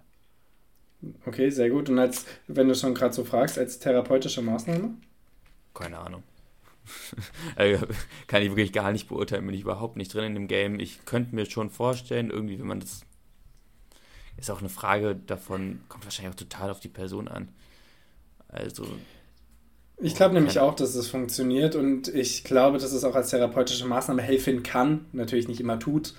Okay, 1.25 1.49
sehr 1.49 1.69
gut. 1.69 1.89
Und 1.89 1.99
als, 1.99 2.25
wenn 2.47 2.67
du 2.67 2.75
schon 2.75 2.93
gerade 2.93 3.13
so 3.13 3.23
fragst, 3.23 3.57
als 3.57 3.79
therapeutische 3.79 4.41
Maßnahme? 4.41 4.95
Keine 5.73 5.97
Ahnung. 5.97 6.23
Also, 7.55 7.85
kann 8.27 8.41
ich 8.41 8.49
wirklich 8.49 8.73
gar 8.73 8.91
nicht 8.91 9.07
beurteilen, 9.07 9.45
bin 9.45 9.55
ich 9.55 9.61
überhaupt 9.61 9.95
nicht 9.95 10.13
drin 10.13 10.25
in 10.25 10.35
dem 10.35 10.47
Game. 10.47 10.79
Ich 10.79 11.05
könnte 11.05 11.35
mir 11.35 11.45
schon 11.45 11.69
vorstellen, 11.69 12.29
irgendwie, 12.29 12.59
wenn 12.59 12.67
man 12.67 12.79
das. 12.79 13.05
Ist 14.35 14.49
auch 14.49 14.59
eine 14.59 14.69
Frage 14.69 15.15
davon, 15.15 15.81
kommt 15.87 16.05
wahrscheinlich 16.05 16.33
auch 16.33 16.39
total 16.39 16.71
auf 16.71 16.79
die 16.79 16.89
Person 16.89 17.27
an. 17.27 17.49
Also. 18.47 18.85
Ich 19.97 20.15
glaube 20.15 20.33
nämlich 20.33 20.59
auch, 20.59 20.75
dass 20.75 20.95
es 20.95 21.07
funktioniert 21.07 21.75
und 21.75 22.07
ich 22.07 22.43
glaube, 22.43 22.77
dass 22.77 22.91
es 22.91 23.03
auch 23.03 23.15
als 23.15 23.29
therapeutische 23.29 23.85
Maßnahme 23.85 24.21
helfen 24.21 24.63
kann, 24.63 25.05
natürlich 25.13 25.47
nicht 25.47 25.61
immer 25.61 25.79
tut. 25.79 26.13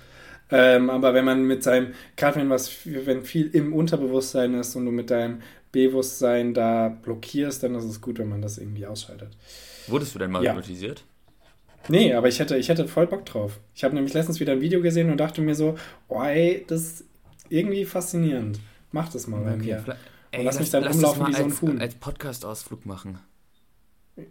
Ähm, 0.51 0.89
aber 0.89 1.13
wenn 1.13 1.25
man 1.25 1.43
mit 1.43 1.63
seinem, 1.63 1.93
gerade 2.15 2.39
wenn 2.39 2.49
was, 2.49 2.71
wenn 2.85 3.23
viel 3.23 3.47
im 3.47 3.73
Unterbewusstsein 3.73 4.53
ist 4.53 4.75
und 4.75 4.85
du 4.85 4.91
mit 4.91 5.09
deinem 5.09 5.41
Bewusstsein 5.71 6.53
da 6.53 6.89
blockierst, 6.89 7.63
dann 7.63 7.75
ist 7.75 7.85
es 7.85 7.99
gut, 7.99 8.19
wenn 8.19 8.29
man 8.29 8.41
das 8.41 8.57
irgendwie 8.57 8.85
ausschaltet. 8.85 9.29
Wurdest 9.87 10.15
du 10.15 10.19
denn 10.19 10.31
mal 10.31 10.43
ja. 10.43 10.51
hypnotisiert? 10.51 11.03
Nee, 11.87 12.13
aber 12.13 12.27
ich 12.27 12.39
hätte, 12.39 12.57
ich 12.57 12.69
hätte 12.69 12.87
voll 12.87 13.07
Bock 13.07 13.25
drauf. 13.25 13.59
Ich 13.75 13.83
habe 13.83 13.93
nämlich 13.93 14.13
letztens 14.13 14.39
wieder 14.39 14.53
ein 14.53 14.61
Video 14.61 14.81
gesehen 14.81 15.11
und 15.11 15.17
dachte 15.17 15.41
mir 15.41 15.55
so, 15.55 15.75
oh 16.07 16.23
ey, 16.23 16.65
das 16.67 16.81
ist 16.81 17.03
irgendwie 17.49 17.85
faszinierend. 17.85 18.59
Mach 18.91 19.09
das 19.09 19.27
mal 19.27 19.41
bei 19.41 19.55
mir. 19.55 19.83
Ey, 20.31 20.43
lass, 20.43 20.55
lass, 20.55 20.59
mich 20.59 20.69
dann 20.71 20.83
rumlaufen 20.85 21.27
wie 21.27 21.33
so 21.33 21.43
ein 21.43 21.61
Huhn. 21.61 21.81
als 21.81 21.95
Podcast-Ausflug 21.95 22.85
machen. 22.85 23.19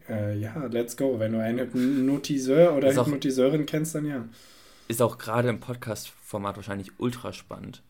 Äh, 0.09 0.39
ja, 0.39 0.67
let's 0.71 0.97
go. 0.97 1.19
Wenn 1.19 1.33
du 1.33 1.43
einen 1.43 1.59
Hypnotiseur 1.59 2.75
oder 2.75 2.95
Hypnotiseurin 2.95 3.67
kennst, 3.67 3.95
dann 3.95 4.07
ja. 4.07 4.25
Ist 4.89 5.03
auch 5.03 5.19
gerade 5.19 5.49
im 5.49 5.61
Podcast-Format 5.61 6.57
wahrscheinlich 6.57 6.93
ultra 6.99 7.33
spannend. 7.33 7.83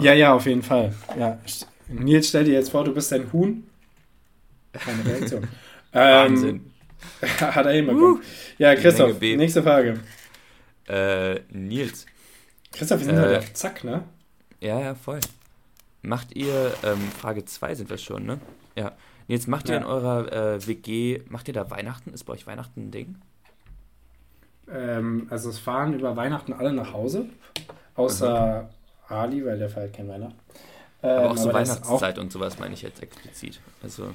Ja, 0.00 0.12
ja, 0.14 0.32
auf 0.34 0.46
jeden 0.46 0.62
Fall. 0.62 0.94
Ja. 1.18 1.38
Nils, 1.88 2.28
stell 2.28 2.44
dir 2.44 2.54
jetzt 2.54 2.70
vor, 2.70 2.84
du 2.84 2.92
bist 2.92 3.12
ein 3.12 3.32
Huhn. 3.32 3.64
Keine 4.72 5.04
Reaktion. 5.04 5.48
Wahnsinn. 5.92 6.56
Ähm, 6.56 6.72
Hat 7.40 7.66
er 7.66 7.72
hinbekommen. 7.72 8.16
Uh, 8.16 8.20
ja, 8.58 8.74
Christoph, 8.74 9.20
nächste 9.20 9.62
Frage. 9.62 10.00
Äh, 10.88 11.40
Nils. 11.50 12.06
Christoph, 12.72 13.00
wir 13.00 13.06
sind 13.06 13.16
äh, 13.16 13.20
halt 13.20 13.38
auf 13.38 13.52
Zack, 13.54 13.84
ne? 13.84 14.04
Ja, 14.60 14.80
ja, 14.80 14.94
voll. 14.94 15.20
Macht 16.02 16.36
ihr, 16.36 16.72
ähm, 16.84 17.00
Frage 17.20 17.44
2 17.44 17.74
sind 17.74 17.90
wir 17.90 17.98
schon, 17.98 18.26
ne? 18.26 18.40
Ja. 18.76 18.92
Nils, 19.28 19.46
macht 19.46 19.68
ihr 19.68 19.76
in 19.76 19.84
eurer 19.84 20.32
äh, 20.32 20.66
WG, 20.66 21.20
macht 21.28 21.48
ihr 21.48 21.54
da 21.54 21.70
Weihnachten? 21.70 22.12
Ist 22.12 22.24
bei 22.24 22.32
euch 22.32 22.46
Weihnachten 22.46 22.88
ein 22.88 22.90
Ding? 22.90 23.16
Ähm, 24.70 25.26
also 25.30 25.50
es 25.50 25.58
fahren 25.58 25.94
über 25.94 26.16
Weihnachten 26.16 26.52
alle 26.52 26.72
nach 26.72 26.92
Hause, 26.92 27.26
außer 27.94 28.62
mhm. 28.62 29.14
Ali, 29.14 29.44
weil 29.44 29.58
der 29.58 29.68
feiert 29.68 29.94
kein 29.94 30.08
Weihnachten. 30.08 30.38
Ähm, 31.02 31.10
aber 31.10 31.30
auch 31.30 31.36
so 31.36 31.50
aber 31.50 31.60
Weihnachtszeit 31.60 32.18
auch... 32.18 32.22
und 32.22 32.32
sowas 32.32 32.58
meine 32.58 32.74
ich 32.74 32.82
jetzt 32.82 33.02
explizit. 33.02 33.60
Also 33.82 34.10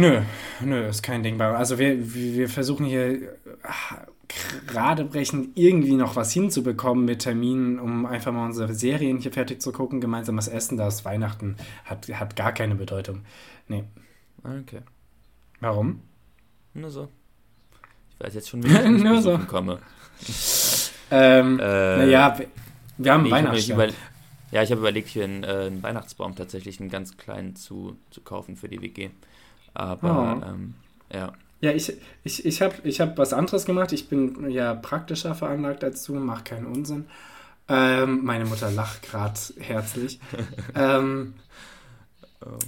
Nö, 0.00 0.20
nö, 0.60 0.86
ist 0.86 1.02
kein 1.02 1.24
Ding 1.24 1.38
bei 1.38 1.46
Also 1.46 1.76
wir, 1.76 2.14
wir 2.14 2.48
versuchen 2.48 2.86
hier 2.86 3.36
ah, 3.64 4.06
gerade 4.68 5.04
brechen 5.04 5.50
irgendwie 5.56 5.96
noch 5.96 6.14
was 6.14 6.32
hinzubekommen 6.32 7.04
mit 7.04 7.22
Terminen, 7.22 7.80
um 7.80 8.06
einfach 8.06 8.30
mal 8.30 8.46
unsere 8.46 8.74
Serien 8.74 9.18
hier 9.18 9.32
fertig 9.32 9.60
zu 9.60 9.72
gucken. 9.72 10.00
Gemeinsames 10.00 10.46
Essen, 10.46 10.76
das 10.76 11.04
Weihnachten 11.04 11.56
hat, 11.84 12.06
hat 12.08 12.36
gar 12.36 12.52
keine 12.52 12.76
Bedeutung. 12.76 13.22
Nee. 13.66 13.82
Okay. 14.42 14.80
Warum? 15.60 16.02
Nur 16.74 16.90
so. 16.90 17.08
Ich 18.10 18.24
weiß 18.24 18.34
jetzt 18.34 18.48
schon, 18.48 18.62
wie 18.64 18.68
ich 18.68 19.02
Nur 19.02 19.22
so. 19.22 19.38
komme. 19.38 19.80
ähm, 21.10 21.58
äh, 21.60 21.96
naja, 21.98 22.38
wir, 22.96 23.12
haben 23.12 23.22
nee, 23.24 23.30
Weihnachtsbaum. 23.30 23.90
Ja, 24.50 24.62
ich 24.62 24.70
habe 24.70 24.80
überlegt, 24.80 25.08
hier 25.08 25.24
einen, 25.24 25.44
äh, 25.44 25.66
einen, 25.66 25.82
Weihnachtsbaum 25.82 26.34
tatsächlich 26.34 26.80
einen 26.80 26.90
ganz 26.90 27.16
kleinen 27.16 27.54
zu, 27.54 27.96
zu 28.10 28.22
kaufen 28.22 28.56
für 28.56 28.68
die 28.68 28.80
WG. 28.80 29.10
Aber 29.74 30.42
oh. 30.42 30.46
ähm, 30.46 30.74
ja. 31.12 31.32
Ja, 31.60 31.72
ich, 31.72 31.92
ich, 32.22 32.46
ich 32.46 32.62
habe 32.62 32.74
ich 32.84 33.00
hab 33.00 33.18
was 33.18 33.32
anderes 33.32 33.64
gemacht. 33.64 33.92
Ich 33.92 34.08
bin 34.08 34.50
ja 34.50 34.74
praktischer 34.74 35.34
veranlagt 35.34 35.84
als 35.84 36.04
du, 36.04 36.14
mach 36.14 36.44
keinen 36.44 36.66
Unsinn. 36.66 37.06
Ähm, 37.68 38.24
meine 38.24 38.46
Mutter 38.46 38.70
lacht 38.70 39.02
gerade 39.02 39.38
herzlich. 39.58 40.20
ähm. 40.74 41.34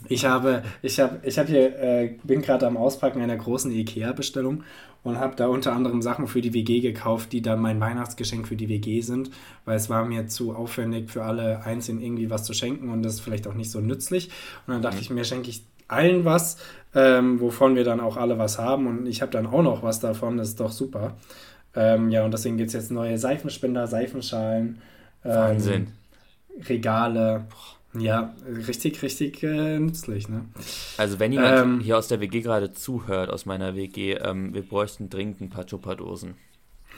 Ich 0.09 0.25
habe, 0.25 0.63
ich 0.83 0.99
habe, 0.99 1.21
ich 1.23 1.39
habe 1.39 1.49
hier, 1.49 1.79
äh, 1.79 2.17
bin 2.25 2.43
gerade 2.43 2.67
am 2.67 2.77
Auspacken 2.77 3.23
einer 3.23 3.37
großen 3.37 3.71
IKEA-Bestellung 3.71 4.65
und 5.03 5.19
habe 5.19 5.37
da 5.37 5.47
unter 5.47 5.73
anderem 5.73 6.03
Sachen 6.03 6.27
für 6.27 6.41
die 6.41 6.53
WG 6.53 6.81
gekauft, 6.81 7.33
die 7.33 7.41
dann 7.41 7.61
mein 7.61 7.81
Weihnachtsgeschenk 7.81 8.49
für 8.49 8.57
die 8.57 8.69
WG 8.69 9.01
sind, 9.01 9.31
weil 9.65 9.77
es 9.77 9.89
war 9.89 10.05
mir 10.05 10.27
zu 10.27 10.55
aufwendig 10.55 11.11
für 11.11 11.25
alle 11.25 11.65
einzeln 11.65 12.01
irgendwie 12.01 12.31
was 12.31 12.45
zu 12.45 12.53
schenken 12.53 12.91
und 12.91 13.03
das 13.03 13.15
ist 13.15 13.21
vielleicht 13.21 13.47
auch 13.47 13.55
nicht 13.55 13.71
so 13.71 13.81
nützlich. 13.81 14.31
Und 14.67 14.75
dann 14.75 14.83
dachte 14.83 14.97
mhm. 14.97 15.03
ich 15.03 15.11
mir, 15.11 15.25
schenke 15.25 15.51
ich 15.51 15.65
allen 15.89 16.25
was, 16.25 16.59
ähm, 16.95 17.41
wovon 17.41 17.77
wir 17.77 17.85
dann 17.85 18.01
auch 18.01 18.17
alle 18.17 18.39
was 18.39 18.59
haben. 18.59 18.87
Und 18.87 19.07
ich 19.07 19.23
habe 19.23 19.33
dann 19.33 19.47
auch 19.47 19.63
noch 19.63 19.83
was 19.83 20.01
davon, 20.01 20.37
das 20.37 20.49
ist 20.49 20.61
doch 20.61 20.73
super. 20.73 21.17
Ähm, 21.75 22.11
ja, 22.11 22.25
und 22.25 22.33
deswegen 22.33 22.57
gibt 22.57 22.69
es 22.69 22.75
jetzt 22.75 22.91
neue 22.91 23.19
Seifenspender, 23.19 23.87
Seifenschalen, 23.87 24.81
ähm. 25.25 25.89
Regale. 26.69 27.47
Ja, 27.93 28.35
richtig, 28.47 29.03
richtig 29.03 29.43
äh, 29.43 29.79
nützlich, 29.79 30.29
ne? 30.29 30.45
Also 30.97 31.19
wenn 31.19 31.33
jemand 31.33 31.59
ähm, 31.59 31.81
hier 31.81 31.99
aus 31.99 32.07
der 32.07 32.21
WG 32.21 32.41
gerade 32.41 32.73
zuhört, 32.73 33.31
aus 33.31 33.47
meiner 33.47 33.75
WG, 33.75 34.15
ähm, 34.15 34.55
wir 34.55 34.63
bräuchten 34.63 35.11
dringend 35.11 35.41
ein 35.41 35.51
paar 35.51 35.67
Tupperdosen. 35.67 36.35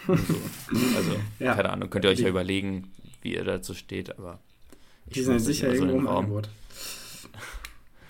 So. 0.06 0.14
Also, 0.96 1.12
ja. 1.38 1.54
keine 1.54 1.70
Ahnung, 1.70 1.90
könnt 1.90 2.04
ihr 2.04 2.10
euch 2.10 2.20
ja 2.20 2.28
überlegen, 2.28 2.90
wie 3.22 3.34
ihr 3.34 3.44
dazu 3.44 3.72
steht, 3.74 4.18
aber 4.18 4.40
die 5.06 5.22
sind 5.22 5.40
sicher 5.40 5.72
irgendwo 5.72 5.98
im 5.98 6.08
Angebot. 6.08 6.48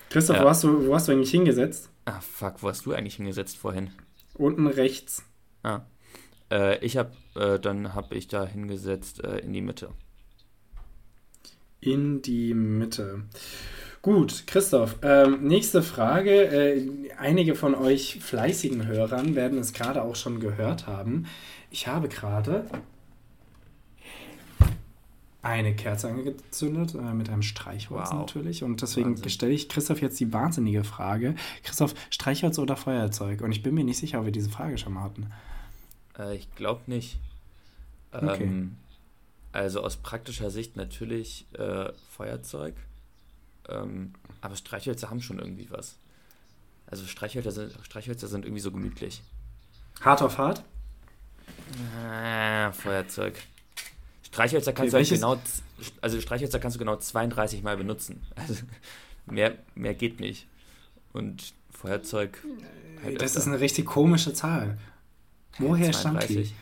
Christoph, 0.09 0.37
ja. 0.37 0.43
wo, 0.43 0.49
hast 0.49 0.63
du, 0.63 0.87
wo 0.87 0.95
hast 0.95 1.07
du 1.07 1.11
eigentlich 1.11 1.31
hingesetzt? 1.31 1.89
Ah, 2.05 2.19
fuck, 2.19 2.61
wo 2.61 2.69
hast 2.69 2.85
du 2.85 2.93
eigentlich 2.93 3.15
hingesetzt 3.15 3.57
vorhin? 3.57 3.91
Unten 4.35 4.67
rechts. 4.67 5.23
Ah. 5.63 5.81
Äh, 6.51 6.83
ich 6.85 6.97
hab, 6.97 7.15
äh, 7.35 7.59
dann 7.59 7.93
habe 7.93 8.15
ich 8.15 8.27
da 8.27 8.45
hingesetzt 8.45 9.23
äh, 9.23 9.39
in 9.39 9.53
die 9.53 9.61
Mitte. 9.61 9.89
In 11.83 12.21
die 12.21 12.53
Mitte. 12.53 13.23
Gut, 14.01 14.47
Christoph, 14.47 14.97
ähm, 15.01 15.43
nächste 15.43 15.81
Frage. 15.81 16.31
Äh, 16.31 16.89
einige 17.17 17.55
von 17.55 17.75
euch 17.75 18.19
fleißigen 18.21 18.87
Hörern 18.87 19.35
werden 19.35 19.59
es 19.59 19.73
gerade 19.73 20.01
auch 20.01 20.15
schon 20.15 20.39
gehört 20.39 20.87
haben. 20.87 21.25
Ich 21.71 21.87
habe 21.87 22.07
gerade 22.07 22.65
eine 25.41 25.75
Kerze 25.75 26.07
angezündet, 26.07 26.95
äh, 26.95 27.13
mit 27.13 27.29
einem 27.29 27.41
Streichholz 27.41 28.11
wow. 28.11 28.19
natürlich. 28.19 28.63
Und 28.63 28.81
deswegen 28.81 29.17
stelle 29.29 29.51
ich 29.51 29.67
Christoph 29.67 30.01
jetzt 30.01 30.19
die 30.19 30.31
wahnsinnige 30.31 30.85
Frage. 30.85 31.35
Christoph, 31.63 31.95
Streichholz 32.09 32.59
oder 32.59 32.77
Feuerzeug? 32.77 33.41
Und 33.41 33.51
ich 33.51 33.61
bin 33.61 33.75
mir 33.75 33.83
nicht 33.83 33.97
sicher, 33.97 34.19
ob 34.19 34.25
wir 34.25 34.31
diese 34.31 34.49
Frage 34.49 34.77
schon 34.77 34.93
mal 34.93 35.03
hatten. 35.03 35.27
Äh, 36.17 36.37
ich 36.37 36.55
glaube 36.55 36.81
nicht. 36.87 37.19
Ähm, 38.13 38.27
okay. 38.29 38.51
Also 39.53 39.81
aus 39.81 39.97
praktischer 39.97 40.49
Sicht 40.49 40.75
natürlich 40.75 41.45
äh, 41.53 41.93
Feuerzeug. 42.09 42.75
Ähm, 43.69 44.13
aber 44.41 44.55
Streichhölzer 44.55 45.09
haben 45.09 45.21
schon 45.21 45.39
irgendwie 45.39 45.69
was. 45.69 45.97
Also 46.87 47.05
Streichhölzer 47.05 47.51
sind, 47.51 47.71
Streichhölzer 47.83 48.27
sind 48.27 48.45
irgendwie 48.45 48.61
so 48.61 48.71
gemütlich. 48.71 49.21
Hart 50.01 50.21
auf 50.23 50.37
hart? 50.39 50.63
Äh, 52.03 52.71
Feuerzeug. 52.73 53.35
Streichhölzer 54.23 54.73
kannst 54.73 54.95
okay, 54.95 55.03
du 55.03 55.13
genau, 55.13 55.39
also 56.01 56.19
Streichhölzer 56.19 56.59
kannst 56.59 56.75
du 56.75 56.79
genau 56.79 56.95
32 56.95 57.61
Mal 57.63 57.77
benutzen. 57.77 58.21
Also 58.35 58.55
mehr, 59.27 59.57
mehr 59.75 59.93
geht 59.93 60.19
nicht. 60.19 60.47
Und 61.13 61.53
Feuerzeug. 61.69 62.43
Halt 63.03 63.21
das 63.21 63.35
ist 63.35 63.47
eine 63.47 63.59
richtig 63.59 63.85
komische 63.85 64.33
Zahl. 64.33 64.77
Woher 65.59 65.91
32. 65.91 65.95
stammt 65.99 66.29
die? 66.29 66.53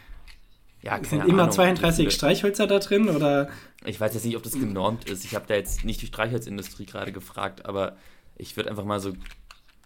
Ja, 0.84 1.04
Sind 1.04 1.26
immer 1.26 1.44
Ahnung, 1.44 1.52
32 1.52 2.12
Streichhölzer 2.12 2.66
da 2.66 2.80
drin 2.80 3.10
oder? 3.10 3.50
Ich 3.86 4.00
weiß 4.00 4.14
jetzt 4.14 4.26
nicht, 4.26 4.36
ob 4.36 4.44
das 4.44 4.54
genormt 4.54 5.10
ist. 5.10 5.26
Ich 5.26 5.36
habe 5.36 5.46
da 5.48 5.56
jetzt 5.56 5.84
nicht 5.86 6.02
die 6.02 6.08
Streichholzindustrie 6.08 6.86
gerade 6.86 7.12
gefragt, 7.12 7.66
aber 7.66 7.98
ich 8.36 8.58
würde 8.58 8.70
einfach 8.70 8.86
mal 8.86 9.00
so 9.00 9.14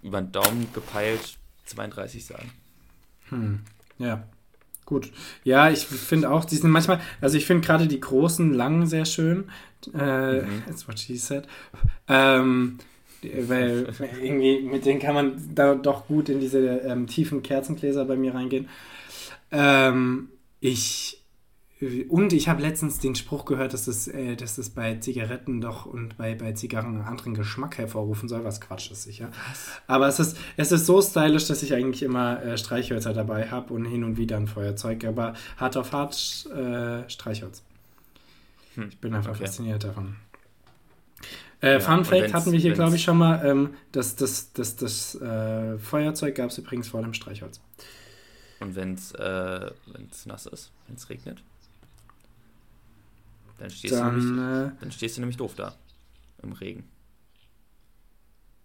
über 0.02 0.22
den 0.22 0.32
Daumen 0.32 0.68
gepeilt 0.74 1.38
32 1.66 2.26
sagen. 2.26 2.52
Hm, 3.30 3.62
ja. 3.98 4.24
Gut. 4.86 5.12
Ja, 5.44 5.72
ich 5.72 5.86
finde 5.86 6.30
auch, 6.30 6.46
die 6.46 6.56
sind 6.56 6.70
manchmal, 6.70 7.02
also 7.20 7.38
ich 7.38 7.46
finde 7.46 7.66
gerade 7.66 7.88
die 7.88 8.00
großen, 8.00 8.54
langen 8.54 8.86
sehr 8.86 9.06
schön. 9.06 9.46
Äh, 9.94 10.42
mhm. 10.42 10.64
That's 10.68 10.88
what 10.88 11.00
she 11.00 11.18
said. 11.18 11.48
Ähm, 12.08 12.78
weil 13.22 13.88
irgendwie 14.22 14.62
mit 14.62 14.86
denen 14.86 15.00
kann 15.00 15.16
man 15.16 15.56
da 15.56 15.74
doch 15.74 16.08
gut 16.08 16.30
in 16.30 16.40
diese 16.40 16.60
ähm, 16.60 17.08
tiefen 17.08 17.42
Kerzengläser 17.42 18.06
bei 18.06 18.16
mir 18.16 18.36
reingehen. 18.36 18.70
Ähm, 19.52 20.30
ich 20.66 21.22
und 22.08 22.34
ich 22.34 22.48
habe 22.48 22.62
letztens 22.62 23.00
den 23.00 23.16
Spruch 23.16 23.46
gehört, 23.46 23.74
dass 23.74 23.88
es, 23.88 24.08
äh, 24.08 24.36
dass 24.36 24.58
es 24.58 24.70
bei 24.70 24.96
Zigaretten 24.96 25.62
doch 25.62 25.86
und 25.86 26.18
bei, 26.18 26.34
bei 26.34 26.54
Zigarren 26.54 26.96
einen 26.96 27.06
anderen 27.06 27.34
Geschmack 27.34 27.78
hervorrufen 27.78 28.30
soll, 28.30 28.44
was 28.44 28.62
Quatsch 28.62 28.90
ist 28.92 29.04
sicher. 29.04 29.30
Aber 29.86 30.08
es 30.08 30.20
ist, 30.20 30.38
es 30.58 30.72
ist 30.72 30.86
so 30.86 31.02
stylisch, 31.02 31.48
dass 31.48 31.62
ich 31.62 31.74
eigentlich 31.74 32.02
immer 32.02 32.42
äh, 32.42 32.58
Streichhölzer 32.58 33.14
dabei 33.14 33.52
habe 33.52 33.74
und 33.74 33.86
hin 33.86 34.04
und 34.04 34.18
wieder 34.18 34.38
ein 34.38 34.48
Feuerzeug, 34.48 35.04
aber 35.04 35.34
hart 35.58 35.76
auf 35.78 35.92
hart 35.92 36.16
äh, 36.56 37.08
Streichholz. 37.10 37.62
Hm. 38.76 38.88
Ich 38.90 38.98
bin 39.00 39.14
einfach 39.14 39.32
okay. 39.32 39.46
fasziniert 39.46 39.84
davon. 39.84 40.16
Äh, 41.62 41.74
ja, 41.74 41.80
Fun 41.82 42.06
Fact 42.06 42.34
hatten 42.34 42.52
wir 42.52 42.60
hier, 42.60 42.74
glaube 42.74 42.96
ich, 42.96 43.04
schon 43.04 43.18
mal. 43.18 43.46
Ähm, 43.46 43.76
das 43.92 44.16
das, 44.16 44.54
das, 44.54 44.76
das 44.78 45.16
äh, 45.16 45.78
Feuerzeug 45.78 46.36
gab 46.36 46.50
es 46.50 46.58
übrigens 46.58 46.88
vor 46.88 47.02
dem 47.02 47.14
Streichholz. 47.14 47.60
Und 48.60 48.76
wenn 48.76 48.94
es 48.94 49.12
äh, 49.14 49.72
nass 50.26 50.46
ist, 50.46 50.72
wenn 50.88 50.96
es 50.96 51.10
regnet? 51.10 51.44
Dann 53.58 53.70
stehst, 53.70 53.94
dann, 53.94 54.16
du 54.16 54.22
nämlich, 54.22 54.72
äh, 54.72 54.72
dann 54.80 54.92
stehst 54.92 55.18
du 55.18 55.22
nämlich 55.22 55.38
doof 55.38 55.56
da. 55.56 55.76
Im 56.42 56.52
Regen. 56.54 56.84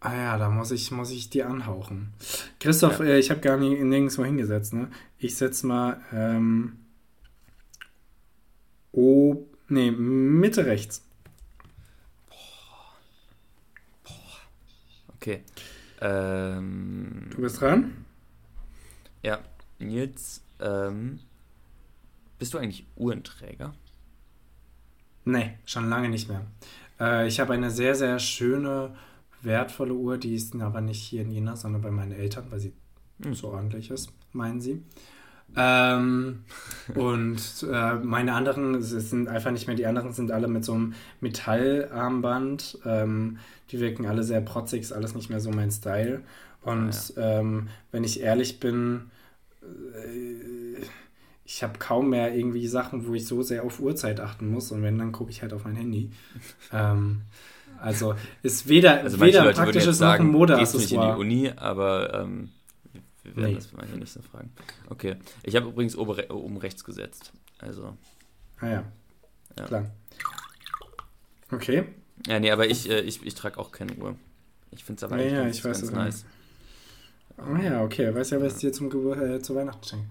Ah 0.01 0.15
ja, 0.15 0.39
da 0.39 0.49
muss 0.49 0.71
ich, 0.71 0.91
muss 0.91 1.11
ich 1.11 1.31
dir 1.31 1.49
anhauchen. 1.49 2.13
Christoph, 2.59 3.01
ja. 3.01 3.07
äh, 3.07 3.19
ich 3.19 3.31
habe 3.31 3.41
gar 3.41 3.57
nie, 3.57 3.83
nirgendwo 3.83 4.25
hingesetzt, 4.25 4.73
ne? 4.73 4.91
Ich 5.19 5.37
setze 5.37 5.67
mal 5.67 6.01
ähm, 6.13 6.79
oh, 8.93 9.47
nee, 9.69 9.91
Mitte 9.91 10.67
rechts. 10.67 11.05
Boah. 12.29 12.95
Boah. 14.05 15.15
Okay. 15.17 15.43
Ähm, 16.01 17.29
du 17.31 17.43
bist 17.43 17.61
dran? 17.61 18.07
Ja, 19.23 19.41
Nils, 19.81 20.43
ähm, 20.61 21.21
bist 22.39 22.55
du 22.55 22.59
eigentlich 22.59 22.87
Uhrenträger? 22.97 23.75
Nee, 25.25 25.59
schon 25.67 25.89
lange 25.89 26.09
nicht 26.09 26.29
mehr. 26.29 26.43
Äh, 26.99 27.29
ich 27.29 27.41
habe 27.41 27.53
eine 27.53 27.71
sehr, 27.71 27.95
sehr 27.95 28.19
schöne, 28.19 28.95
wertvolle 29.43 29.95
Uhr, 29.95 30.19
die 30.19 30.35
ist 30.35 30.55
aber 30.57 30.81
nicht 30.81 31.03
hier 31.03 31.23
in 31.23 31.31
Jena, 31.31 31.57
sondern 31.57 31.83
bei 31.83 31.91
meinen 31.91 32.13
Eltern, 32.13 32.47
weil 32.51 32.61
sie 32.61 32.73
mhm. 33.19 33.35
so 33.35 33.49
ordentlich 33.49 33.91
ist, 33.91 34.13
meinen 34.33 34.61
sie. 34.61 34.83
Ähm, 35.57 36.45
und 36.95 37.67
äh, 37.71 37.95
meine 37.95 38.35
anderen 38.35 38.83
sind 38.83 39.29
einfach 39.29 39.51
nicht 39.51 39.67
mehr, 39.67 39.77
die 39.77 39.87
anderen 39.87 40.13
sind 40.13 40.31
alle 40.31 40.49
mit 40.49 40.65
so 40.65 40.75
einem 40.75 40.95
Metallarmband. 41.21 42.79
Ähm, 42.85 43.39
die 43.71 43.81
wirken 43.81 44.07
alle 44.07 44.23
sehr 44.23 44.41
protzig, 44.41 44.83
ist 44.83 44.93
alles 44.93 45.15
nicht 45.15 45.31
mehr 45.31 45.41
so 45.41 45.51
mein 45.51 45.71
Style. 45.71 46.23
Und 46.63 46.91
ah, 47.17 47.21
ja. 47.21 47.41
ähm, 47.41 47.69
wenn 47.93 48.05
ich 48.05 48.21
ehrlich 48.21 48.61
bin, 48.61 49.11
ich 51.45 51.63
habe 51.63 51.79
kaum 51.79 52.11
mehr 52.11 52.35
irgendwie 52.35 52.67
Sachen, 52.67 53.07
wo 53.07 53.15
ich 53.15 53.27
so 53.27 53.43
sehr 53.43 53.65
auf 53.65 53.81
Uhrzeit 53.81 54.21
achten 54.21 54.49
muss. 54.51 54.71
Und 54.71 54.83
wenn, 54.83 54.99
dann 54.99 55.13
gucke 55.13 55.31
ich 55.31 55.43
halt 55.43 55.53
auf 55.53 55.65
mein 55.65 55.77
Handy. 55.77 56.11
ähm, 56.73 57.23
also 57.81 58.15
ist 58.43 58.69
weder, 58.69 59.01
also 59.01 59.21
weder 59.21 59.49
ein 59.49 59.55
praktisches 59.55 60.01
noch 60.01 60.09
ein 60.09 60.27
Modeaccessoire. 60.27 60.83
nicht 60.83 60.93
in 60.93 61.01
die 61.01 61.21
Uni, 61.21 61.53
aber 61.57 62.15
ähm, 62.15 62.51
wir 63.23 63.37
werden 63.37 63.51
nee. 63.51 63.55
das 63.57 63.73
mal 63.73 63.87
hier 63.87 63.97
nicht 63.97 64.13
so 64.13 64.23
fragen. 64.23 64.53
Okay. 64.89 65.17
Ich 65.43 65.57
habe 65.57 65.69
übrigens 65.69 65.97
oben, 65.97 66.19
oben 66.31 66.57
rechts 66.59 66.85
gesetzt. 66.85 67.33
Also. 67.59 67.97
Ah 68.61 68.69
ja. 68.69 68.85
ja. 69.59 69.65
Klar. 69.65 69.91
Okay. 71.51 71.85
Ja, 72.27 72.39
nee, 72.39 72.51
aber 72.51 72.69
ich, 72.69 72.89
äh, 72.89 73.01
ich, 73.01 73.25
ich 73.25 73.35
trage 73.35 73.59
auch 73.59 73.73
keine 73.73 73.95
Uhr. 73.95 74.15
Ich 74.71 74.85
finde 74.85 74.99
es 74.99 75.05
aber 75.05 75.21
ja, 75.21 75.33
ja, 75.33 75.43
ganz, 75.43 75.57
ich 75.57 75.65
weiß, 75.65 75.81
ganz 75.81 75.93
nice. 75.93 76.25
Ah 77.41 77.63
ja, 77.63 77.83
okay. 77.83 78.15
Weiß 78.15 78.31
ja, 78.31 78.41
was 78.41 78.55
ich 78.55 78.61
dir 78.61 78.73
zum 78.73 78.91
Gebur 78.91 79.17
äh, 79.21 79.41
zu 79.41 79.55
Weihnachten 79.55 79.87
schenke. 79.87 80.07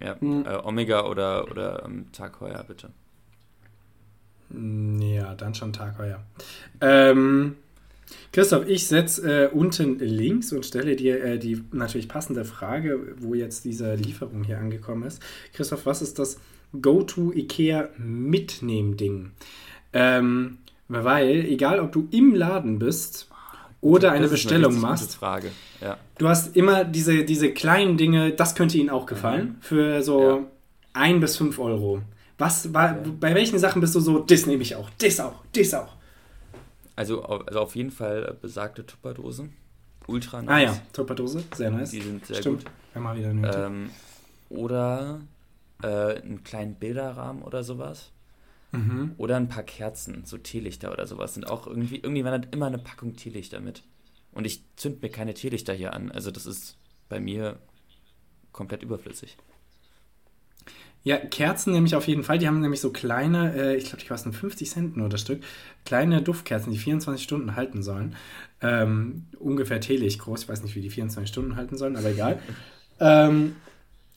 Ja, 0.00 0.20
hm. 0.20 0.44
äh, 0.46 0.56
Omega 0.64 1.06
oder, 1.06 1.50
oder 1.50 1.84
ähm, 1.84 2.06
Tag 2.12 2.40
heuer, 2.40 2.64
bitte. 2.66 2.90
Hm, 4.50 5.00
ja, 5.00 5.34
dann 5.34 5.54
schon 5.54 5.72
Tag 5.72 5.98
heuer. 5.98 6.22
Ähm, 6.80 7.56
Christoph, 8.32 8.68
ich 8.68 8.86
setze 8.86 9.46
äh, 9.46 9.48
unten 9.48 9.98
links 9.98 10.52
und 10.52 10.64
stelle 10.64 10.96
dir 10.96 11.22
äh, 11.22 11.38
die 11.38 11.62
natürlich 11.72 12.08
passende 12.08 12.44
Frage, 12.44 13.14
wo 13.18 13.34
jetzt 13.34 13.64
diese 13.64 13.94
Lieferung 13.94 14.44
hier 14.44 14.58
angekommen 14.58 15.02
ist. 15.02 15.22
Christoph, 15.52 15.86
was 15.86 16.02
ist 16.02 16.18
das 16.18 16.38
Go-To 16.80 17.32
IKEA 17.32 17.88
Mitnehmen-Ding? 17.98 19.32
Ähm, 19.92 20.58
weil, 20.88 21.44
egal 21.44 21.80
ob 21.80 21.92
du 21.92 22.08
im 22.10 22.34
Laden 22.34 22.78
bist 22.78 23.27
oder 23.80 24.12
eine 24.12 24.28
Bestellung 24.28 24.72
eine 24.72 24.80
machst, 24.80 25.14
Frage. 25.14 25.50
Ja. 25.80 25.98
du 26.18 26.28
hast 26.28 26.56
immer 26.56 26.84
diese, 26.84 27.24
diese 27.24 27.52
kleinen 27.52 27.96
Dinge, 27.96 28.32
das 28.32 28.54
könnte 28.54 28.78
ihnen 28.78 28.90
auch 28.90 29.06
gefallen, 29.06 29.56
mhm. 29.56 29.62
für 29.62 30.02
so 30.02 30.20
ja. 30.22 30.38
ein 30.94 31.20
bis 31.20 31.36
fünf 31.36 31.58
Euro. 31.58 32.02
Was, 32.38 32.72
war, 32.72 32.96
ja. 32.96 33.02
bei 33.20 33.34
welchen 33.34 33.58
Sachen 33.58 33.80
bist 33.80 33.94
du 33.94 34.00
so, 34.00 34.20
das 34.20 34.46
nehme 34.46 34.62
ich 34.62 34.74
auch, 34.76 34.90
das 34.98 35.20
auch, 35.20 35.44
das 35.52 35.74
auch? 35.74 35.94
Also, 36.96 37.22
also 37.22 37.60
auf 37.60 37.76
jeden 37.76 37.92
Fall 37.92 38.36
besagte 38.40 38.84
Tupperdose. 38.84 39.48
Ultra 40.08 40.42
nice. 40.42 40.50
Ah 40.50 40.58
ja, 40.58 40.80
Tupperdose, 40.92 41.44
sehr 41.54 41.70
nice. 41.70 41.90
Die 41.90 42.00
sind 42.00 42.26
sehr 42.26 42.36
Stimmt. 42.36 42.64
gut. 42.64 42.72
Immer 42.94 43.14
wieder 43.14 43.32
nötig. 43.32 43.60
Ähm, 43.60 43.90
oder 44.48 45.20
äh, 45.82 45.86
einen 45.86 46.42
kleinen 46.42 46.74
Bilderrahmen 46.74 47.42
oder 47.42 47.62
sowas. 47.62 48.10
Mhm. 48.72 49.14
Oder 49.16 49.36
ein 49.36 49.48
paar 49.48 49.62
Kerzen, 49.62 50.24
so 50.24 50.36
Teelichter 50.36 50.92
oder 50.92 51.06
sowas. 51.06 51.34
Sind 51.34 51.46
auch 51.46 51.66
irgendwie, 51.66 51.96
irgendwie 51.96 52.24
wandert 52.24 52.54
immer 52.54 52.66
eine 52.66 52.78
Packung 52.78 53.16
Teelichter 53.16 53.60
mit. 53.60 53.82
Und 54.32 54.46
ich 54.46 54.62
zünd 54.76 55.02
mir 55.02 55.08
keine 55.08 55.34
Teelichter 55.34 55.72
hier 55.72 55.94
an. 55.94 56.10
Also 56.10 56.30
das 56.30 56.46
ist 56.46 56.76
bei 57.08 57.18
mir 57.20 57.58
komplett 58.52 58.82
überflüssig. 58.82 59.36
Ja, 61.04 61.16
Kerzen 61.16 61.72
nämlich 61.72 61.94
auf 61.94 62.06
jeden 62.06 62.24
Fall. 62.24 62.38
Die 62.38 62.46
haben 62.46 62.60
nämlich 62.60 62.80
so 62.80 62.90
kleine, 62.90 63.54
äh, 63.54 63.76
ich 63.76 63.84
glaube, 63.84 64.02
die 64.02 64.08
kosten 64.08 64.32
50 64.32 64.68
Cent 64.68 64.96
nur 64.96 65.08
das 65.08 65.22
Stück, 65.22 65.42
kleine 65.84 66.20
Duftkerzen, 66.22 66.72
die 66.72 66.78
24 66.78 67.22
Stunden 67.22 67.56
halten 67.56 67.82
sollen. 67.82 68.16
Ähm, 68.60 69.26
ungefähr 69.38 69.80
Teelicht 69.80 70.18
groß. 70.18 70.42
Ich 70.42 70.48
weiß 70.48 70.62
nicht, 70.62 70.74
wie 70.74 70.82
die 70.82 70.90
24 70.90 71.30
Stunden 71.30 71.56
halten 71.56 71.78
sollen, 71.78 71.96
aber 71.96 72.10
egal. 72.10 72.40
ähm, 73.00 73.56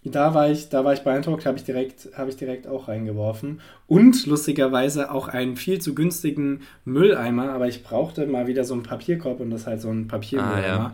da 0.03 0.33
war 0.33 0.49
ich, 0.49 0.69
da 0.69 0.83
war 0.83 0.93
ich 0.93 1.01
beeindruckt, 1.01 1.45
habe 1.45 1.57
ich 1.57 1.63
direkt, 1.63 2.09
habe 2.17 2.29
ich 2.29 2.35
direkt 2.35 2.67
auch 2.67 2.87
reingeworfen. 2.87 3.61
Und 3.87 4.25
lustigerweise 4.25 5.11
auch 5.11 5.27
einen 5.27 5.57
viel 5.57 5.79
zu 5.79 5.93
günstigen 5.93 6.61
Mülleimer, 6.85 7.51
aber 7.51 7.67
ich 7.67 7.83
brauchte 7.83 8.25
mal 8.25 8.47
wieder 8.47 8.63
so 8.63 8.73
einen 8.73 8.83
Papierkorb 8.83 9.39
und 9.39 9.51
das 9.51 9.61
ist 9.61 9.67
halt 9.67 9.81
so 9.81 9.89
ein 9.89 10.07
Papiermülleimer. 10.07 10.63
Ah, 10.63 10.93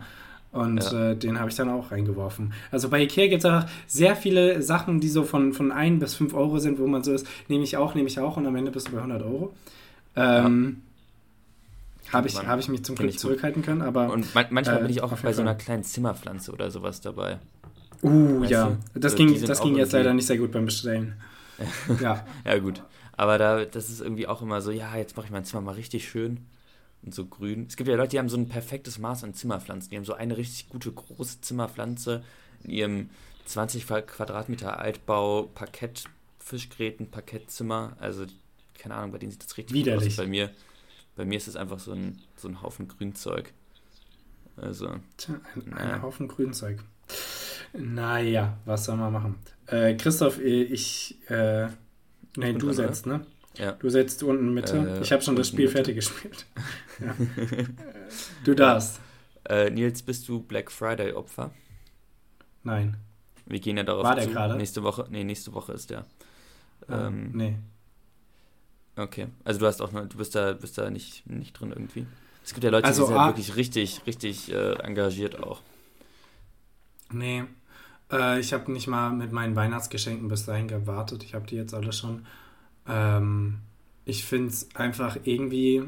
Und 0.50 0.82
ja. 0.82 1.10
äh, 1.10 1.16
den 1.16 1.38
habe 1.38 1.50
ich 1.50 1.56
dann 1.56 1.68
auch 1.70 1.90
reingeworfen. 1.90 2.52
Also 2.70 2.88
bei 2.88 3.02
Ikea 3.02 3.28
gibt 3.28 3.44
es 3.44 3.44
einfach 3.44 3.70
sehr 3.86 4.16
viele 4.16 4.62
Sachen, 4.62 5.00
die 5.00 5.08
so 5.08 5.24
von, 5.24 5.52
von 5.52 5.72
1 5.72 6.00
bis 6.00 6.14
5 6.14 6.34
Euro 6.34 6.58
sind, 6.58 6.78
wo 6.78 6.86
man 6.86 7.02
so 7.02 7.12
ist, 7.12 7.26
nehme 7.48 7.64
ich 7.64 7.76
auch, 7.76 7.94
nehme 7.94 8.08
ich 8.08 8.18
auch 8.18 8.36
und 8.36 8.46
am 8.46 8.56
Ende 8.56 8.70
bist 8.70 8.88
du 8.88 8.92
bei 8.92 8.98
100 8.98 9.22
Euro. 9.22 9.54
Ähm, 10.16 10.82
ja. 12.04 12.12
Habe 12.12 12.28
ich, 12.28 12.46
hab 12.46 12.58
ich 12.58 12.68
mich 12.68 12.84
zum 12.84 12.96
Glück 12.96 13.18
zurückhalten 13.18 13.62
können, 13.62 13.82
aber. 13.82 14.10
Und 14.10 14.34
man, 14.34 14.46
manchmal 14.50 14.78
äh, 14.78 14.80
bin 14.80 14.90
ich 14.90 15.02
auch 15.02 15.12
bei 15.18 15.32
so 15.34 15.42
einer 15.42 15.54
kleinen 15.54 15.84
Zimmerpflanze 15.84 16.52
oder 16.52 16.70
sowas 16.70 17.02
dabei. 17.02 17.38
Uh, 18.02 18.40
weißt 18.42 18.50
ja. 18.50 18.76
Du? 18.94 19.00
Das 19.00 19.12
so, 19.12 19.18
ging, 19.18 19.40
das 19.46 19.60
ging 19.60 19.76
jetzt 19.76 19.92
leider 19.92 20.14
nicht 20.14 20.26
sehr 20.26 20.38
gut 20.38 20.52
beim 20.52 20.64
Bestellen. 20.64 21.14
ja. 22.00 22.24
ja, 22.44 22.58
gut. 22.58 22.82
Aber 23.12 23.38
da, 23.38 23.64
das 23.64 23.90
ist 23.90 24.00
irgendwie 24.00 24.26
auch 24.26 24.42
immer 24.42 24.60
so, 24.60 24.70
ja, 24.70 24.96
jetzt 24.96 25.16
mache 25.16 25.26
ich 25.26 25.32
mein 25.32 25.44
Zimmer 25.44 25.62
mal 25.62 25.74
richtig 25.74 26.08
schön 26.08 26.46
und 27.02 27.14
so 27.14 27.26
grün. 27.26 27.66
Es 27.68 27.76
gibt 27.76 27.88
ja 27.88 27.96
Leute, 27.96 28.10
die 28.10 28.18
haben 28.18 28.28
so 28.28 28.36
ein 28.36 28.48
perfektes 28.48 28.98
Maß 28.98 29.24
an 29.24 29.34
Zimmerpflanzen. 29.34 29.90
Die 29.90 29.96
haben 29.96 30.04
so 30.04 30.14
eine 30.14 30.36
richtig 30.36 30.68
gute 30.68 30.92
große 30.92 31.40
Zimmerpflanze 31.40 32.22
in 32.62 32.70
ihrem 32.70 33.10
20 33.46 33.86
Quadratmeter 33.86 34.78
Altbau, 34.78 35.44
Parkett, 35.54 36.04
Fischgräten, 36.38 37.10
Parkettzimmer. 37.10 37.96
Also, 37.98 38.26
keine 38.78 38.94
Ahnung, 38.94 39.12
bei 39.12 39.18
denen 39.18 39.32
sieht 39.32 39.44
das 39.44 39.56
richtig 39.56 39.74
Widerlich. 39.74 40.08
aus. 40.08 40.16
Bei 40.16 40.26
mir, 40.26 40.50
bei 41.16 41.24
mir 41.24 41.38
ist 41.38 41.48
es 41.48 41.56
einfach 41.56 41.78
so 41.78 41.92
ein, 41.92 42.18
so 42.36 42.48
ein 42.48 42.62
Haufen 42.62 42.88
Grünzeug. 42.88 43.52
Also. 44.56 44.94
Tja, 45.16 45.40
ein, 45.54 45.70
naja. 45.70 45.94
ein 45.94 46.02
Haufen 46.02 46.28
Grünzeug. 46.28 46.84
Naja, 47.72 48.58
was 48.64 48.84
soll 48.84 48.96
man 48.96 49.12
machen? 49.12 49.34
Äh, 49.66 49.94
Christoph, 49.94 50.40
ich. 50.40 51.16
Äh, 51.28 51.68
nein, 52.36 52.58
du 52.58 52.72
setzt, 52.72 53.06
ne? 53.06 53.24
Ja. 53.56 53.72
Du 53.72 53.88
setzt 53.88 54.22
unten 54.22 54.54
Mitte. 54.54 54.76
Äh, 54.76 55.02
ich 55.02 55.12
habe 55.12 55.22
schon 55.22 55.36
das 55.36 55.48
Spiel 55.48 55.66
Mitte. 55.66 55.72
fertig 55.72 55.96
gespielt. 55.96 56.46
Ja. 57.00 57.14
du 58.44 58.54
darfst. 58.54 59.00
Äh, 59.48 59.70
Nils, 59.70 60.02
bist 60.02 60.28
du 60.28 60.40
Black 60.40 60.68
Friday 60.68 61.12
Opfer? 61.12 61.52
Nein. 62.64 62.96
Wir 63.46 63.60
gehen 63.60 63.76
ja 63.76 63.84
darauf 63.84 64.02
War 64.02 64.16
der 64.16 64.26
gerade? 64.26 64.56
Nächste 64.56 64.82
Woche, 64.82 65.06
nee, 65.08 65.22
nächste 65.22 65.54
Woche 65.54 65.74
ist 65.74 65.90
der. 65.90 66.04
Ah, 66.88 67.06
ähm, 67.06 67.30
nee. 67.34 67.56
Okay. 68.96 69.28
Also 69.44 69.60
du 69.60 69.66
hast 69.66 69.80
auch 69.80 69.90
du 69.90 70.18
bist 70.18 70.34
da, 70.34 70.54
bist 70.54 70.76
da 70.76 70.90
nicht, 70.90 71.24
nicht 71.30 71.52
drin 71.52 71.70
irgendwie. 71.70 72.04
Es 72.44 72.52
gibt 72.52 72.64
ja 72.64 72.70
Leute, 72.70 72.86
also, 72.86 73.02
die 73.02 73.08
sind 73.08 73.16
ah, 73.16 73.26
wirklich 73.28 73.56
richtig, 73.56 74.02
richtig 74.06 74.52
äh, 74.52 74.72
engagiert 74.80 75.40
auch. 75.42 75.62
Nee. 77.12 77.44
Äh, 78.10 78.40
ich 78.40 78.52
habe 78.52 78.70
nicht 78.72 78.86
mal 78.86 79.10
mit 79.10 79.32
meinen 79.32 79.56
Weihnachtsgeschenken 79.56 80.28
bis 80.28 80.44
dahin 80.46 80.68
gewartet. 80.68 81.22
Ich 81.24 81.34
habe 81.34 81.46
die 81.46 81.56
jetzt 81.56 81.74
alle 81.74 81.92
schon. 81.92 82.26
Ähm, 82.86 83.58
ich 84.04 84.24
finde 84.24 84.48
es 84.48 84.74
einfach 84.74 85.18
irgendwie, 85.24 85.84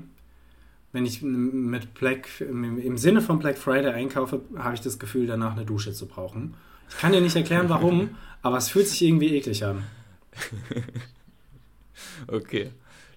wenn 0.92 1.06
ich 1.06 1.22
mit 1.22 1.94
Black, 1.94 2.28
im 2.40 2.98
Sinne 2.98 3.22
von 3.22 3.38
Black 3.38 3.56
Friday 3.56 3.92
einkaufe, 3.92 4.42
habe 4.56 4.74
ich 4.74 4.80
das 4.80 4.98
Gefühl, 4.98 5.26
danach 5.26 5.52
eine 5.56 5.64
Dusche 5.64 5.92
zu 5.92 6.06
brauchen. 6.06 6.54
Ich 6.90 6.98
kann 6.98 7.12
dir 7.12 7.20
nicht 7.20 7.36
erklären, 7.36 7.68
warum, 7.68 8.16
aber 8.42 8.58
es 8.58 8.68
fühlt 8.68 8.88
sich 8.88 9.02
irgendwie 9.02 9.34
eklig 9.36 9.64
an. 9.64 9.84
okay, 12.26 12.72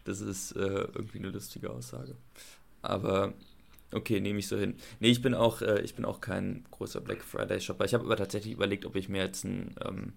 das 0.05 0.21
ist 0.21 0.55
äh, 0.55 0.59
irgendwie 0.93 1.19
eine 1.19 1.29
lustige 1.29 1.69
Aussage. 1.69 2.15
Aber 2.81 3.33
okay, 3.93 4.19
nehme 4.19 4.39
ich 4.39 4.47
so 4.47 4.57
hin. 4.57 4.75
Nee, 4.99 5.09
ich 5.09 5.21
bin 5.21 5.33
auch, 5.33 5.61
äh, 5.61 5.81
ich 5.81 5.95
bin 5.95 6.05
auch 6.05 6.21
kein 6.21 6.65
großer 6.71 7.01
Black 7.01 7.23
Friday 7.23 7.59
Shopper. 7.59 7.85
Ich 7.85 7.93
habe 7.93 8.05
aber 8.05 8.17
tatsächlich 8.17 8.53
überlegt, 8.53 8.85
ob 8.85 8.95
ich 8.95 9.09
mir 9.09 9.23
jetzt 9.23 9.43
ein 9.43 9.75
ähm, 9.83 10.13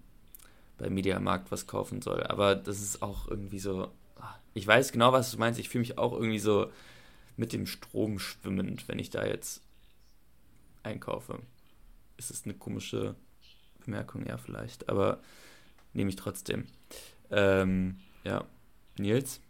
bei 0.77 0.89
Mediamarkt 0.89 1.51
was 1.51 1.67
kaufen 1.67 2.01
soll. 2.01 2.23
Aber 2.23 2.55
das 2.55 2.81
ist 2.81 3.01
auch 3.01 3.27
irgendwie 3.27 3.59
so. 3.59 3.91
Ah, 4.17 4.35
ich 4.53 4.65
weiß 4.65 4.91
genau, 4.91 5.11
was 5.11 5.31
du 5.31 5.37
meinst. 5.37 5.59
Ich 5.59 5.69
fühle 5.69 5.81
mich 5.81 5.97
auch 5.97 6.13
irgendwie 6.13 6.39
so 6.39 6.71
mit 7.35 7.53
dem 7.53 7.67
Strom 7.67 8.19
schwimmend, 8.19 8.87
wenn 8.87 8.99
ich 8.99 9.09
da 9.09 9.25
jetzt 9.25 9.61
einkaufe. 10.83 11.39
Ist 12.17 12.31
es 12.31 12.45
eine 12.45 12.53
komische 12.53 13.15
Bemerkung, 13.85 14.25
ja, 14.25 14.37
vielleicht. 14.37 14.89
Aber 14.89 15.19
nehme 15.93 16.09
ich 16.09 16.15
trotzdem. 16.15 16.65
Ähm, 17.29 17.99
ja. 18.23 18.45
Nils? 18.97 19.41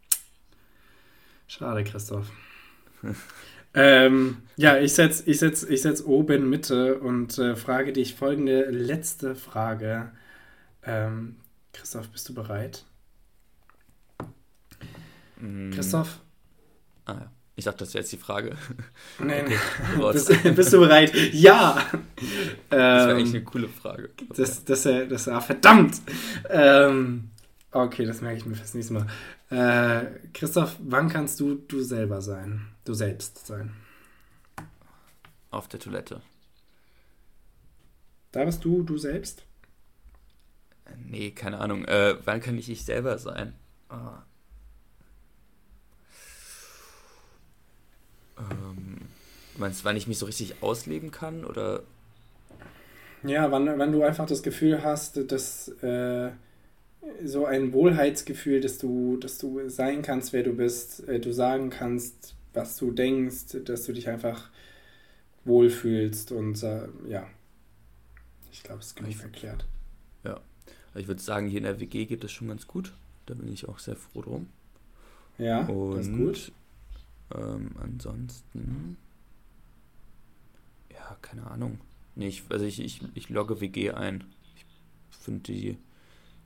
Schade, 1.47 1.83
Christoph. 1.83 2.29
ähm, 3.77 4.37
ja, 4.55 4.79
ich 4.79 4.93
setze 4.93 5.29
ich 5.29 5.37
setz, 5.37 5.61
ich 5.61 5.83
setz 5.83 6.01
oben 6.01 6.49
Mitte 6.49 6.97
und 6.99 7.37
äh, 7.37 7.55
frage 7.55 7.93
dich 7.93 8.15
folgende 8.15 8.71
letzte 8.71 9.35
Frage. 9.35 10.11
Ähm, 10.83 11.35
Christoph, 11.73 12.09
bist 12.09 12.27
du 12.27 12.33
bereit? 12.33 12.85
Mm. 15.39 15.69
Christoph? 15.69 16.21
Ah 17.05 17.13
ja. 17.13 17.31
Ich 17.55 17.65
dachte, 17.65 17.79
das 17.79 17.93
wäre 17.93 18.01
jetzt 18.01 18.11
die 18.11 18.17
Frage. 18.17 18.55
Nein, 19.19 19.45
okay. 19.99 20.11
bist, 20.13 20.55
bist, 20.55 20.73
du 20.73 20.79
bereit? 20.79 21.11
Ja! 21.33 21.83
Das 22.69 22.79
wäre 22.79 23.15
eigentlich 23.15 23.29
ähm, 23.29 23.35
eine 23.35 23.43
coole 23.43 23.67
Frage. 23.67 24.09
Das, 24.35 24.63
das, 24.63 24.83
das, 24.83 25.07
das 25.09 25.27
ah, 25.27 25.41
verdammt! 25.41 26.01
Ähm, 26.49 27.29
okay, 27.71 28.05
das 28.05 28.21
merke 28.21 28.37
ich 28.37 28.45
mir 28.45 28.55
fürs 28.55 28.75
nächste 28.75 28.93
Mal. 28.93 29.07
Äh, 29.49 30.05
Christoph, 30.33 30.77
wann 30.79 31.09
kannst 31.09 31.39
du 31.39 31.55
du 31.55 31.81
selber 31.81 32.21
sein? 32.21 32.67
Du 32.87 32.93
selbst 32.93 33.45
sein? 33.45 33.75
Auf 35.51 35.67
der 35.67 35.81
Toilette. 35.81 36.21
Da 38.31 38.45
bist 38.45 38.63
du 38.63 38.81
du 38.81 38.97
selbst? 38.97 39.43
Nee, 41.05 41.31
keine 41.31 41.59
Ahnung. 41.59 41.83
Äh, 41.83 42.15
wann 42.23 42.39
kann 42.39 42.57
ich 42.57 42.69
ich 42.69 42.85
selber 42.85 43.17
sein? 43.17 43.51
Oh. 43.89 43.95
Ähm, 48.39 48.99
meinst 49.57 49.81
du, 49.81 49.83
wann 49.83 49.97
ich 49.97 50.07
mich 50.07 50.17
so 50.17 50.25
richtig 50.25 50.63
ausleben 50.63 51.11
kann? 51.11 51.43
Oder? 51.43 51.83
Ja, 53.23 53.51
wann, 53.51 53.77
wann 53.77 53.91
du 53.91 54.01
einfach 54.03 54.27
das 54.27 54.43
Gefühl 54.43 54.81
hast, 54.81 55.29
dass 55.29 55.67
äh, 55.83 56.29
so 57.21 57.45
ein 57.45 57.73
Wohlheitsgefühl, 57.73 58.61
dass 58.61 58.77
du, 58.77 59.17
dass 59.17 59.39
du 59.39 59.67
sein 59.67 60.03
kannst, 60.03 60.31
wer 60.31 60.43
du 60.43 60.53
bist, 60.53 61.05
äh, 61.09 61.19
du 61.19 61.33
sagen 61.33 61.69
kannst, 61.69 62.36
was 62.57 62.77
du 62.77 62.91
denkst, 62.91 63.57
dass 63.65 63.85
du 63.85 63.93
dich 63.93 64.09
einfach 64.09 64.49
wohlfühlst 65.45 66.31
und 66.31 66.61
äh, 66.63 66.87
ja. 67.07 67.27
Ich 68.51 68.63
glaube, 68.63 68.81
es 68.81 68.87
ist 68.87 68.95
genug 68.95 69.21
erklärt. 69.21 69.65
Ja. 70.23 70.41
Ich 70.95 71.07
würde 71.07 71.21
sagen, 71.21 71.47
hier 71.47 71.59
in 71.59 71.63
der 71.63 71.79
WG 71.79 72.05
geht 72.05 72.23
es 72.23 72.31
schon 72.31 72.47
ganz 72.47 72.65
gut. 72.65 72.93
Da 73.27 73.35
bin 73.35 73.51
ich 73.53 73.67
auch 73.67 73.77
sehr 73.77 73.95
froh 73.95 74.21
drum. 74.21 74.47
Ja, 75.37 75.65
Und, 75.67 75.97
das 75.97 76.07
ist 76.07 76.17
gut. 76.17 76.51
Ähm, 77.35 77.71
ansonsten, 77.79 78.97
ja, 80.91 81.17
keine 81.21 81.45
Ahnung. 81.45 81.79
Nee, 82.15 82.29
ich, 82.29 82.43
also 82.49 82.65
ich, 82.65 82.79
ich, 82.79 83.01
ich 83.13 83.29
logge 83.29 83.61
WG 83.61 83.91
ein. 83.91 84.23
Ich 84.55 85.17
finde 85.17 85.41
die, 85.41 85.77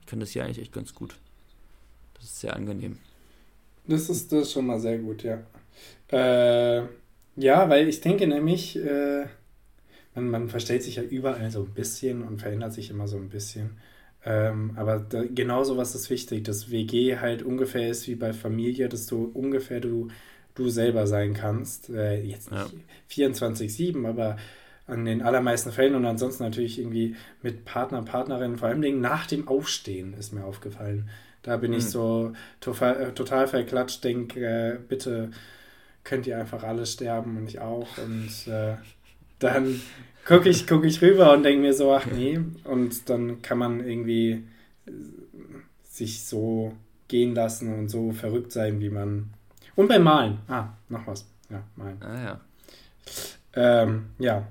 ich 0.00 0.06
kann 0.06 0.20
das 0.20 0.30
hier 0.30 0.44
eigentlich 0.44 0.58
echt 0.58 0.72
ganz 0.72 0.94
gut. 0.94 1.18
Das 2.14 2.24
ist 2.24 2.40
sehr 2.40 2.54
angenehm. 2.54 2.98
Das 3.86 4.10
ist, 4.10 4.30
das 4.30 4.42
ist 4.42 4.52
schon 4.52 4.66
mal 4.66 4.80
sehr 4.80 4.98
gut, 4.98 5.22
ja. 5.22 5.42
Äh, 6.08 6.82
ja, 7.36 7.68
weil 7.68 7.88
ich 7.88 8.00
denke 8.00 8.26
nämlich, 8.26 8.76
äh, 8.76 9.26
man, 10.14 10.28
man 10.28 10.48
verstellt 10.48 10.82
sich 10.82 10.96
ja 10.96 11.02
überall 11.02 11.50
so 11.50 11.62
ein 11.62 11.74
bisschen 11.74 12.22
und 12.22 12.40
verändert 12.40 12.72
sich 12.72 12.90
immer 12.90 13.08
so 13.08 13.16
ein 13.16 13.28
bisschen. 13.28 13.78
Ähm, 14.24 14.72
aber 14.76 14.98
da, 15.00 15.24
genau 15.24 15.64
sowas 15.64 15.94
ist 15.94 16.10
wichtig, 16.10 16.44
dass 16.44 16.70
WG 16.70 17.18
halt 17.18 17.42
ungefähr 17.42 17.88
ist 17.88 18.06
wie 18.06 18.14
bei 18.14 18.32
Familie, 18.32 18.88
dass 18.88 19.06
du 19.06 19.30
ungefähr 19.32 19.80
du, 19.80 20.08
du 20.54 20.68
selber 20.68 21.06
sein 21.06 21.34
kannst. 21.34 21.90
Äh, 21.90 22.22
jetzt 22.22 22.50
nicht 22.52 22.72
ja. 23.08 23.26
24-7, 23.26 24.06
aber 24.06 24.36
an 24.86 25.04
den 25.04 25.22
allermeisten 25.22 25.72
Fällen 25.72 25.94
und 25.94 26.04
ansonsten 26.04 26.42
natürlich 26.44 26.78
irgendwie 26.78 27.16
mit 27.40 27.64
Partner, 27.64 28.02
Partnerin, 28.02 28.58
vor 28.58 28.68
allem 28.68 29.00
nach 29.00 29.26
dem 29.26 29.48
Aufstehen 29.48 30.14
ist 30.14 30.32
mir 30.32 30.44
aufgefallen. 30.44 31.08
Da 31.42 31.56
bin 31.56 31.72
mhm. 31.72 31.78
ich 31.78 31.84
hm. 31.84 31.90
so 31.90 32.32
total, 32.60 33.12
total 33.14 33.48
verklatscht, 33.48 34.04
denke, 34.04 34.44
äh, 34.44 34.78
bitte 34.86 35.30
könnt 36.04 36.26
ihr 36.26 36.38
einfach 36.38 36.62
alle 36.62 36.86
sterben 36.86 37.36
und 37.36 37.48
ich 37.48 37.60
auch. 37.60 37.86
Und 37.98 38.46
äh, 38.52 38.76
dann 39.38 39.80
gucke 40.26 40.48
ich, 40.48 40.66
guck 40.66 40.84
ich 40.84 41.02
rüber 41.02 41.32
und 41.32 41.42
denke 41.42 41.60
mir 41.60 41.74
so, 41.74 41.92
ach 41.92 42.06
nee. 42.06 42.40
Und 42.64 43.08
dann 43.08 43.42
kann 43.42 43.58
man 43.58 43.80
irgendwie 43.80 44.44
sich 45.84 46.24
so 46.24 46.72
gehen 47.08 47.34
lassen 47.34 47.72
und 47.72 47.88
so 47.88 48.12
verrückt 48.12 48.52
sein, 48.52 48.80
wie 48.80 48.90
man. 48.90 49.30
Und 49.76 49.88
beim 49.88 50.02
Malen. 50.02 50.38
Ah, 50.48 50.68
noch 50.88 51.06
was. 51.06 51.26
Ja, 51.50 51.62
malen. 51.76 52.02
Ah 52.02 52.22
ja. 52.24 52.40
Ähm, 53.54 54.06
ja. 54.18 54.46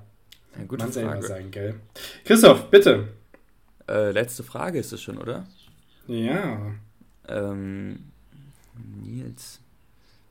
ja 0.56 0.76
man 0.78 0.92
selber 0.92 1.22
sein, 1.22 1.50
gell? 1.50 1.74
Christoph, 2.24 2.70
bitte. 2.70 3.08
Äh, 3.88 4.12
letzte 4.12 4.44
Frage 4.44 4.78
ist 4.78 4.92
es 4.92 5.02
schon, 5.02 5.18
oder? 5.18 5.46
Ja. 6.06 6.72
Ähm, 7.28 7.98
Nils. 9.02 9.60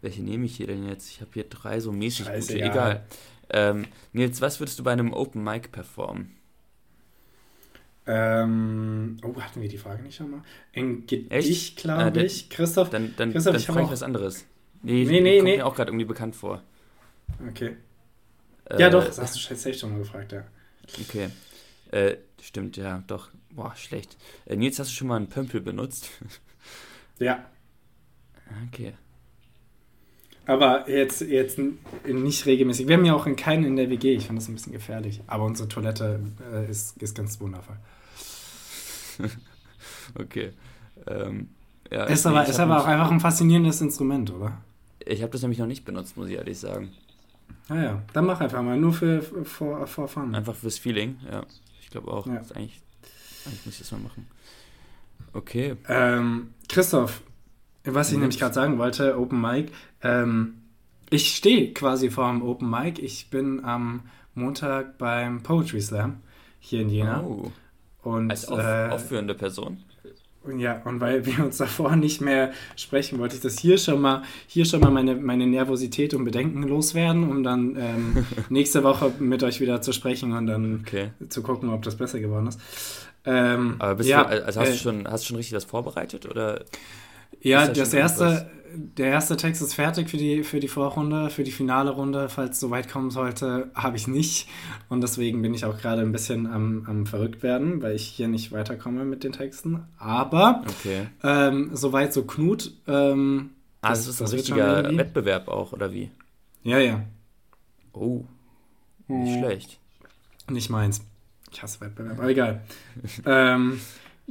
Welche 0.01 0.23
nehme 0.23 0.45
ich 0.45 0.55
hier 0.57 0.67
denn 0.67 0.87
jetzt? 0.87 1.09
Ich 1.09 1.21
habe 1.21 1.31
hier 1.33 1.43
drei 1.43 1.79
so 1.79 1.91
mäßig 1.91 2.25
Scheiße, 2.25 2.53
gute. 2.53 2.59
ja. 2.65 2.71
Egal. 2.71 3.05
Ähm, 3.49 3.87
Nils, 4.13 4.41
was 4.41 4.59
würdest 4.59 4.79
du 4.79 4.83
bei 4.83 4.91
einem 4.93 5.13
Open 5.13 5.43
Mic 5.43 5.69
performen? 5.71 6.35
Ähm, 8.07 9.17
oh, 9.23 9.39
hatten 9.39 9.61
wir 9.61 9.69
die 9.69 9.77
Frage 9.77 10.01
nicht 10.01 10.15
schon 10.15 10.31
mal? 10.31 10.41
Ein 10.75 11.05
Gedicht, 11.05 11.77
glaube 11.77 12.11
der- 12.11 12.25
ich. 12.25 12.49
Christoph. 12.49 12.89
Dann, 12.89 13.13
dann, 13.15 13.31
Christoph, 13.31 13.53
dann 13.53 13.61
ich 13.61 13.67
frage 13.67 13.83
ich 13.85 13.91
was 13.91 14.03
anderes. 14.03 14.45
Nee, 14.81 15.05
Nee, 15.05 15.21
nee, 15.21 15.37
kommt 15.37 15.49
nee. 15.49 15.57
mir 15.57 15.67
auch 15.67 15.75
gerade 15.75 15.91
irgendwie 15.91 16.05
bekannt 16.05 16.35
vor. 16.35 16.63
Okay. 17.49 17.77
Ja, 18.77 18.87
Äh, 18.87 18.89
doch, 18.89 19.05
das 19.05 19.19
hast 19.19 19.35
du 19.35 19.39
scheiße 19.39 19.61
safe 19.61 19.75
schon 19.75 19.91
mal 19.91 19.99
gefragt, 19.99 20.31
ja. 20.31 20.43
Okay. 20.99 21.29
Äh, 21.91 22.17
stimmt, 22.41 22.77
ja, 22.77 23.03
doch. 23.05 23.29
Boah, 23.51 23.75
schlecht. 23.75 24.17
Äh, 24.45 24.55
Nils, 24.55 24.79
hast 24.79 24.89
du 24.89 24.95
schon 24.95 25.07
mal 25.07 25.17
einen 25.17 25.29
Pömpel 25.29 25.61
benutzt? 25.61 26.09
Ja. 27.19 27.45
okay. 28.67 28.93
Aber 30.45 30.89
jetzt, 30.89 31.21
jetzt 31.21 31.59
nicht 32.05 32.45
regelmäßig. 32.45 32.87
Wir 32.87 32.97
haben 32.97 33.05
ja 33.05 33.13
auch 33.13 33.27
in 33.27 33.35
keinen 33.35 33.63
in 33.63 33.75
der 33.75 33.89
WG. 33.89 34.15
Ich 34.15 34.27
fand 34.27 34.39
das 34.39 34.47
ein 34.47 34.53
bisschen 34.53 34.73
gefährlich. 34.73 35.21
Aber 35.27 35.45
unsere 35.45 35.69
Toilette 35.69 36.19
äh, 36.53 36.69
ist, 36.69 37.01
ist 37.01 37.15
ganz 37.15 37.39
wundervoll. 37.39 37.77
Okay. 40.15 40.51
Ähm, 41.07 41.49
ja, 41.89 42.05
Ist 42.05 42.25
aber, 42.25 42.45
ist 42.45 42.59
aber 42.59 42.81
auch 42.81 42.85
einfach 42.85 43.11
ein 43.11 43.19
faszinierendes 43.19 43.81
Instrument, 43.81 44.31
oder? 44.31 44.57
Ich 45.05 45.21
habe 45.21 45.31
das 45.31 45.41
nämlich 45.41 45.59
noch 45.59 45.67
nicht 45.67 45.85
benutzt, 45.85 46.17
muss 46.17 46.27
ich 46.27 46.35
ehrlich 46.35 46.59
sagen. 46.59 46.91
Naja, 47.69 48.01
dann 48.13 48.25
mach 48.25 48.39
einfach 48.39 48.61
mal. 48.61 48.77
Nur 48.77 48.93
für, 48.93 49.21
for, 49.21 49.87
for 49.87 50.07
fun. 50.07 50.35
Einfach 50.35 50.55
fürs 50.55 50.77
Feeling, 50.77 51.17
ja. 51.29 51.43
Ich 51.81 51.89
glaube 51.89 52.11
auch. 52.11 52.27
Ja. 52.27 52.41
Eigentlich, 52.55 52.81
eigentlich 53.45 53.65
muss 53.65 53.75
ich 53.75 53.79
das 53.79 53.91
mal 53.91 53.99
machen. 53.99 54.27
Okay. 55.33 55.75
Ähm, 55.87 56.53
Christoph, 56.67 57.21
was 57.85 58.09
ich 58.09 58.15
Mhm. 58.15 58.21
nämlich 58.21 58.39
gerade 58.39 58.53
sagen 58.53 58.77
wollte, 58.77 59.17
Open 59.19 59.39
Mic. 59.41 59.71
Ähm, 60.03 60.55
ich 61.09 61.35
stehe 61.35 61.73
quasi 61.73 62.09
vor 62.09 62.29
dem 62.31 62.41
Open 62.41 62.69
Mic. 62.69 63.01
Ich 63.01 63.29
bin 63.29 63.63
am 63.65 64.01
Montag 64.33 64.97
beim 64.97 65.43
Poetry 65.43 65.81
Slam 65.81 66.17
hier 66.59 66.81
in 66.81 66.89
Jena. 66.89 67.21
Oh, 67.23 67.51
Und, 68.03 68.31
als 68.31 68.47
auf, 68.47 68.59
äh, 68.59 68.89
aufführende 68.89 69.33
Person. 69.35 69.83
ja, 70.57 70.81
und 70.85 70.99
weil 71.01 71.25
wir 71.25 71.43
uns 71.43 71.57
davor 71.57 71.95
nicht 71.95 72.21
mehr 72.21 72.51
sprechen, 72.75 73.19
wollte 73.19 73.35
ich 73.35 73.41
das 73.41 73.59
hier 73.59 73.77
schon 73.77 74.01
mal, 74.01 74.23
hier 74.47 74.65
schon 74.65 74.79
mal 74.79 74.89
meine, 74.89 75.15
meine 75.15 75.45
Nervosität 75.45 76.13
und 76.13 76.23
Bedenken 76.23 76.63
loswerden, 76.63 77.29
um 77.29 77.43
dann 77.43 77.75
ähm, 77.77 78.25
nächste 78.49 78.83
Woche 78.83 79.11
mit 79.19 79.43
euch 79.43 79.59
wieder 79.59 79.81
zu 79.81 79.91
sprechen 79.93 80.33
und 80.33 80.47
dann 80.47 80.79
Okay. 80.81 81.11
zu 81.29 81.43
gucken, 81.43 81.69
ob 81.69 81.83
das 81.83 81.95
besser 81.97 82.19
geworden 82.19 82.47
ist. 82.47 82.59
Ähm, 83.23 83.75
Aber 83.79 83.95
bist 83.95 84.09
ja, 84.09 84.23
du, 84.23 84.43
also 84.45 84.59
hast, 84.61 84.69
äh, 84.69 84.71
du 84.71 84.77
schon, 84.79 85.07
hast 85.07 85.23
du 85.25 85.27
schon 85.27 85.37
richtig 85.37 85.55
was 85.55 85.65
vorbereitet? 85.65 86.25
Oder? 86.25 86.63
Ja, 87.39 87.65
da 87.67 87.73
das 87.73 87.93
erste, 87.93 88.49
der 88.73 89.07
erste 89.07 89.35
Text 89.37 89.61
ist 89.61 89.73
fertig 89.73 90.09
für 90.09 90.17
die, 90.17 90.43
für 90.43 90.59
die 90.59 90.67
Vorrunde, 90.67 91.29
für 91.29 91.43
die 91.43 91.51
finale 91.51 91.91
Runde. 91.91 92.29
Falls 92.29 92.51
es 92.55 92.59
so 92.59 92.69
weit 92.69 92.89
kommen 92.89 93.09
sollte, 93.09 93.71
habe 93.73 93.97
ich 93.97 94.07
nicht. 94.07 94.47
Und 94.89 95.01
deswegen 95.01 95.41
bin 95.41 95.53
ich 95.53 95.65
auch 95.65 95.77
gerade 95.77 96.01
ein 96.01 96.11
bisschen 96.11 96.45
am, 96.47 96.85
am 96.87 97.05
verrückt 97.05 97.41
werden, 97.43 97.81
weil 97.81 97.95
ich 97.95 98.03
hier 98.07 98.27
nicht 98.27 98.51
weiterkomme 98.51 99.03
mit 99.05 99.23
den 99.23 99.31
Texten. 99.31 99.83
Aber 99.97 100.63
Okay. 100.79 101.07
ähm, 101.23 101.71
soweit 101.73 102.13
so 102.13 102.23
Knut. 102.23 102.71
Ähm, 102.87 103.51
Ah, 103.83 103.89
das- 103.89 104.05
das, 104.05 104.07
ist 104.09 104.21
ein 104.21 104.23
das 104.25 104.47
schon 104.47 104.59
richtiger. 104.59 104.97
Wettbewerb 104.97 105.47
auch, 105.47 105.73
oder 105.73 105.91
wie? 105.91 106.11
ja, 106.63 106.77
ja, 106.77 107.01
Oh, 107.93 108.23
nicht 109.07 109.33
Mhm. 109.35 109.39
schlecht. 109.39 109.79
nicht 110.49 110.69
meins. 110.69 111.01
Ich 111.51 111.61
hasse 111.63 111.81
Wettbewerb, 111.81 112.19
aber 112.19 112.29
egal. 112.29 112.61
ähm, 113.25 113.81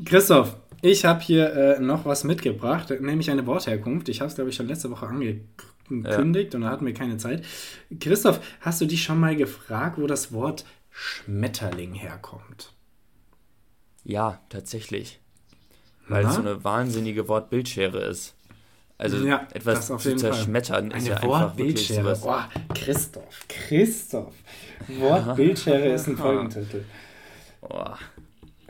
Christoph, 0.05 0.57
ich 0.83 1.05
habe 1.05 1.21
hier 1.21 1.53
äh, 1.53 1.81
noch 1.81 2.05
was 2.05 2.25
mitgebracht, 2.25 2.91
nämlich 3.01 3.31
eine 3.31 3.47
Wortherkunft. 3.47 4.09
Ich 4.09 4.21
habe 4.21 4.29
es, 4.29 4.35
glaube 4.35 4.51
ich, 4.51 4.57
schon 4.57 4.67
letzte 4.69 4.91
Woche 4.91 5.07
angekündigt 5.07 6.55
und 6.55 6.63
da 6.63 6.71
hatten 6.71 6.87
wir 6.87 6.95
keine 6.95 7.17
Zeit. 7.17 7.45
Christoph, 8.01 8.41
hast 8.61 8.81
du 8.81 8.87
dich 8.87 9.03
schon 9.03 9.19
mal 9.21 9.37
gefragt, 9.37 9.99
wo 10.01 10.07
das 10.07 10.33
Wort 10.33 10.65
Schmetterling 10.91 11.95
herkommt? 11.95 12.73
Ja, 14.05 14.41
tatsächlich. 14.49 15.21
Weil 16.09 16.27
es 16.27 16.35
so 16.35 16.41
eine 16.41 16.65
wahnsinnige 16.65 17.29
Wortbildschere 17.29 18.01
ist. 18.01 18.35
Also 18.99 19.25
Ja, 19.25 19.47
etwas 19.55 19.87
zu 19.87 19.97
jeden 19.97 20.19
Fall. 20.19 20.33
zerschmettern 20.33 20.91
ist 20.91 21.07
Eine 21.07 21.09
ja 21.09 21.17
einfach 21.17 21.57
wirklich 21.57 21.91
Wortbildschere. 21.97 22.19
Oh, 22.25 22.75
Christoph, 22.75 23.47
Christoph. 23.49 24.35
Wortbildschere 24.89 25.89
ist 25.93 26.09
ein 26.09 26.17
Folgentitel. 26.19 26.85
Boah, 27.61 27.99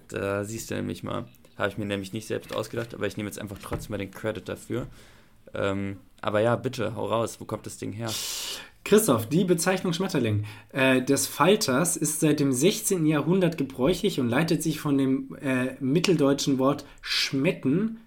da 0.08 0.44
siehst 0.44 0.70
du 0.70 0.74
nämlich 0.74 1.02
mal. 1.02 1.24
Habe 1.60 1.70
ich 1.70 1.78
mir 1.78 1.84
nämlich 1.84 2.12
nicht 2.12 2.26
selbst 2.26 2.54
ausgedacht, 2.54 2.94
aber 2.94 3.06
ich 3.06 3.16
nehme 3.16 3.28
jetzt 3.28 3.38
einfach 3.38 3.58
trotzdem 3.62 3.92
mal 3.92 3.98
den 3.98 4.10
Credit 4.10 4.48
dafür. 4.48 4.86
Ähm, 5.54 5.98
aber 6.20 6.40
ja, 6.40 6.56
bitte, 6.56 6.94
hau 6.96 7.06
raus. 7.06 7.40
Wo 7.40 7.44
kommt 7.44 7.66
das 7.66 7.78
Ding 7.78 7.92
her? 7.92 8.10
Christoph, 8.84 9.26
die 9.26 9.44
Bezeichnung 9.44 9.92
Schmetterling 9.92 10.46
äh, 10.72 11.02
des 11.02 11.26
Falters 11.26 11.96
ist 11.96 12.20
seit 12.20 12.40
dem 12.40 12.52
16. 12.52 13.04
Jahrhundert 13.06 13.58
gebräuchlich 13.58 14.20
und 14.20 14.28
leitet 14.28 14.62
sich 14.62 14.80
von 14.80 14.96
dem 14.96 15.36
äh, 15.40 15.76
mitteldeutschen 15.80 16.58
Wort 16.58 16.84
schmetten, 17.02 18.00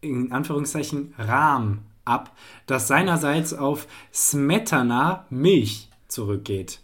in 0.00 0.30
Anführungszeichen 0.30 1.14
Rahm, 1.18 1.80
ab, 2.04 2.36
das 2.66 2.86
seinerseits 2.86 3.54
auf 3.54 3.86
Smetana 4.12 5.26
Milch 5.30 5.88
zurückgeht. 6.08 6.80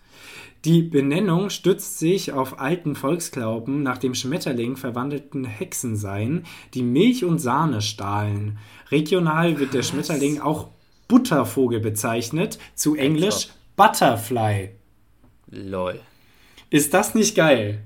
Die 0.66 0.82
Benennung 0.82 1.48
stützt 1.48 1.98
sich 1.98 2.32
auf 2.32 2.60
alten 2.60 2.94
Volksglauben 2.94 3.82
nach 3.82 3.96
dem 3.96 4.14
Schmetterling 4.14 4.76
verwandelten 4.76 5.44
Hexen 5.44 5.96
seien, 5.96 6.44
die 6.74 6.82
Milch 6.82 7.24
und 7.24 7.38
Sahne 7.38 7.80
stahlen. 7.80 8.58
Regional 8.90 9.58
wird 9.58 9.72
der 9.72 9.82
Schmetterling 9.82 10.40
auch 10.40 10.68
Buttervogel 11.08 11.80
bezeichnet, 11.80 12.58
zu 12.74 12.94
Englisch 12.94 13.48
Butterfly. 13.76 14.70
Lol. 15.46 15.98
Ist 16.68 16.92
das 16.92 17.14
nicht 17.14 17.34
geil? 17.34 17.82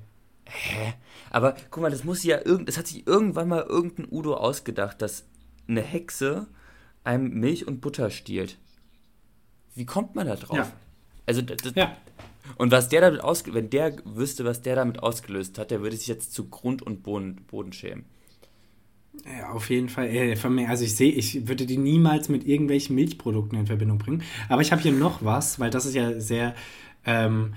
Aber 1.31 1.55
guck 1.71 1.83
mal, 1.83 1.91
das 1.91 2.03
muss 2.03 2.25
ja 2.25 2.45
irgend, 2.45 2.69
das 2.69 2.77
hat 2.77 2.89
sich 2.89 3.07
irgendwann 3.07 3.49
mal 3.49 3.63
irgendein 3.63 4.09
Udo 4.11 4.35
ausgedacht, 4.35 5.01
dass 5.01 5.25
eine 5.69 5.81
Hexe 5.81 6.49
einem 7.05 7.29
Milch 7.41 7.69
und 7.69 7.81
Butter 7.81 8.11
stiehlt. 8.11 8.59
Wie 9.75 9.87
kommt 9.87 10.15
man 10.17 10.27
da 10.27 10.37
drauf? 10.37 10.57
Ja. 10.57 10.73
Also 11.27 11.43
das, 11.43 11.59
das, 11.59 11.73
Ja. 11.75 11.97
Und 12.57 12.73
was 12.73 12.89
der 12.89 13.01
damit 13.01 13.23
ausgelöst, 13.23 13.63
wenn 13.63 13.71
der 13.71 13.97
wüsste, 14.05 14.45
was 14.45 14.63
der 14.63 14.77
damit 14.77 15.03
ausgelöst 15.03 15.59
hat, 15.59 15.71
der 15.71 15.83
würde 15.83 15.97
sich 15.97 16.07
jetzt 16.09 16.35
zu 16.35 16.49
Grund 16.49 16.83
und 16.83 17.03
Boden, 17.03 17.37
Boden 17.47 17.73
schämen. 17.73 18.05
Ja, 19.25 19.51
auf 19.53 19.71
jeden 19.71 19.89
Fall. 19.89 20.09
Äh, 20.09 20.37
Also 20.69 20.85
ich 20.85 20.97
sehe, 20.97 21.13
ich 21.13 21.47
würde 21.47 21.67
die 21.67 21.79
niemals 21.79 22.29
mit 22.29 22.47
irgendwelchen 22.47 22.95
Milchprodukten 22.97 23.59
in 23.59 23.67
Verbindung 23.67 23.99
bringen. 23.99 24.23
Aber 24.49 24.63
ich 24.63 24.73
habe 24.73 24.83
hier 24.83 24.93
noch 24.93 25.25
was, 25.25 25.61
weil 25.61 25.71
das 25.71 25.87
ist 25.87 25.95
ja 25.95 26.21
sehr, 26.21 26.55
ähm, 27.07 27.55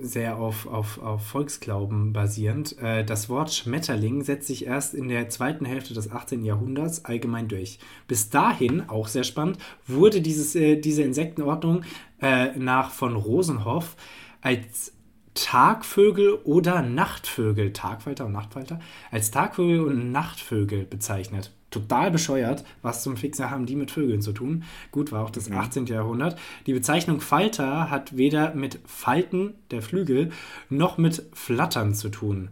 sehr 0.00 0.38
auf, 0.38 0.66
auf, 0.66 0.98
auf 0.98 1.26
Volksglauben 1.26 2.12
basierend. 2.12 2.78
Äh, 2.80 3.04
das 3.04 3.28
Wort 3.28 3.52
Schmetterling 3.52 4.22
setzt 4.22 4.46
sich 4.46 4.66
erst 4.66 4.94
in 4.94 5.08
der 5.08 5.28
zweiten 5.28 5.64
Hälfte 5.66 5.92
des 5.94 6.10
18. 6.10 6.44
Jahrhunderts 6.44 7.04
allgemein 7.04 7.48
durch. 7.48 7.78
Bis 8.06 8.30
dahin, 8.30 8.88
auch 8.88 9.08
sehr 9.08 9.24
spannend, 9.24 9.58
wurde 9.86 10.20
dieses, 10.22 10.54
äh, 10.54 10.76
diese 10.76 11.02
Insektenordnung 11.02 11.82
äh, 12.20 12.56
nach 12.56 12.90
von 12.90 13.16
Rosenhoff 13.16 13.96
als 14.40 14.92
Tagvögel 15.34 16.34
oder 16.44 16.82
Nachtvögel, 16.82 17.72
Tagfalter 17.72 18.26
und 18.26 18.32
Nachtfalter, 18.32 18.80
als 19.10 19.30
Tagvögel 19.30 19.82
und 19.82 20.10
Nachtvögel 20.10 20.84
bezeichnet. 20.84 21.52
Total 21.70 22.10
bescheuert, 22.10 22.64
was 22.80 23.02
zum 23.02 23.16
Fixer 23.16 23.50
haben 23.50 23.66
die 23.66 23.76
mit 23.76 23.90
Vögeln 23.90 24.22
zu 24.22 24.32
tun. 24.32 24.64
Gut, 24.90 25.12
war 25.12 25.22
auch 25.22 25.30
das 25.30 25.50
18. 25.50 25.86
Jahrhundert. 25.86 26.38
Die 26.66 26.72
Bezeichnung 26.72 27.20
Falter 27.20 27.90
hat 27.90 28.16
weder 28.16 28.54
mit 28.54 28.80
Falten 28.86 29.54
der 29.70 29.82
Flügel 29.82 30.32
noch 30.70 30.96
mit 30.96 31.26
Flattern 31.34 31.94
zu 31.94 32.08
tun. 32.08 32.48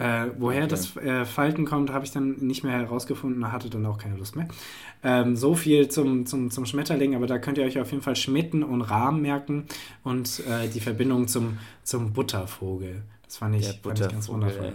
Äh, 0.00 0.30
woher 0.38 0.64
Okay. 0.64 0.70
das 0.70 0.96
äh, 0.96 1.26
Falten 1.26 1.66
kommt, 1.66 1.92
habe 1.92 2.06
ich 2.06 2.10
dann 2.10 2.36
nicht 2.38 2.64
mehr 2.64 2.72
herausgefunden, 2.72 3.52
hatte 3.52 3.68
dann 3.68 3.84
auch 3.84 3.98
keine 3.98 4.16
Lust 4.16 4.34
mehr. 4.34 4.48
Ähm, 5.04 5.36
so 5.36 5.54
viel 5.54 5.88
zum, 5.88 6.24
zum, 6.24 6.50
zum 6.50 6.64
Schmetterling, 6.64 7.14
aber 7.14 7.26
da 7.26 7.38
könnt 7.38 7.58
ihr 7.58 7.64
euch 7.64 7.78
auf 7.78 7.90
jeden 7.90 8.02
Fall 8.02 8.16
Schmitten 8.16 8.62
und 8.62 8.80
Rahmen 8.80 9.20
merken 9.20 9.66
und 10.02 10.40
äh, 10.48 10.68
die 10.68 10.80
Verbindung 10.80 11.28
zum, 11.28 11.58
zum 11.84 12.14
Buttervogel. 12.14 13.02
Das 13.24 13.36
fand 13.36 13.56
ich, 13.56 13.66
fand 13.82 14.00
ich 14.00 14.08
ganz 14.08 14.28
wundervoll. 14.28 14.72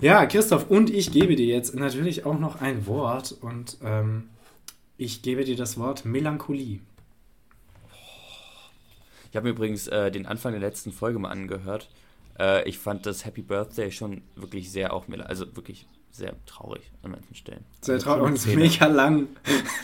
Ja, 0.00 0.24
Christoph, 0.26 0.70
und 0.70 0.88
ich 0.88 1.10
gebe 1.10 1.34
dir 1.36 1.46
jetzt 1.46 1.74
natürlich 1.74 2.24
auch 2.24 2.38
noch 2.38 2.60
ein 2.60 2.86
Wort 2.86 3.36
und 3.40 3.76
ähm, 3.82 4.28
ich 4.98 5.22
gebe 5.22 5.44
dir 5.44 5.56
das 5.56 5.78
Wort 5.78 6.04
Melancholie. 6.04 6.78
Ich 9.30 9.36
habe 9.36 9.48
mir 9.48 9.50
übrigens 9.54 9.88
äh, 9.88 10.10
den 10.12 10.26
Anfang 10.26 10.52
der 10.52 10.60
letzten 10.60 10.92
Folge 10.92 11.18
mal 11.18 11.30
angehört. 11.30 11.88
Äh, 12.38 12.68
ich 12.68 12.78
fand 12.78 13.06
das 13.06 13.24
Happy 13.24 13.42
Birthday 13.42 13.90
schon 13.90 14.22
wirklich 14.36 14.70
sehr 14.70 14.92
auch, 14.92 15.06
also 15.26 15.56
wirklich 15.56 15.86
sehr 16.10 16.34
traurig 16.44 16.90
an 17.02 17.12
manchen 17.12 17.34
Stellen. 17.34 17.64
Sehr 17.80 17.94
Also 17.94 18.06
traurig 18.06 18.46
und 18.46 18.56
mega 18.56 18.86
lang. 18.86 19.28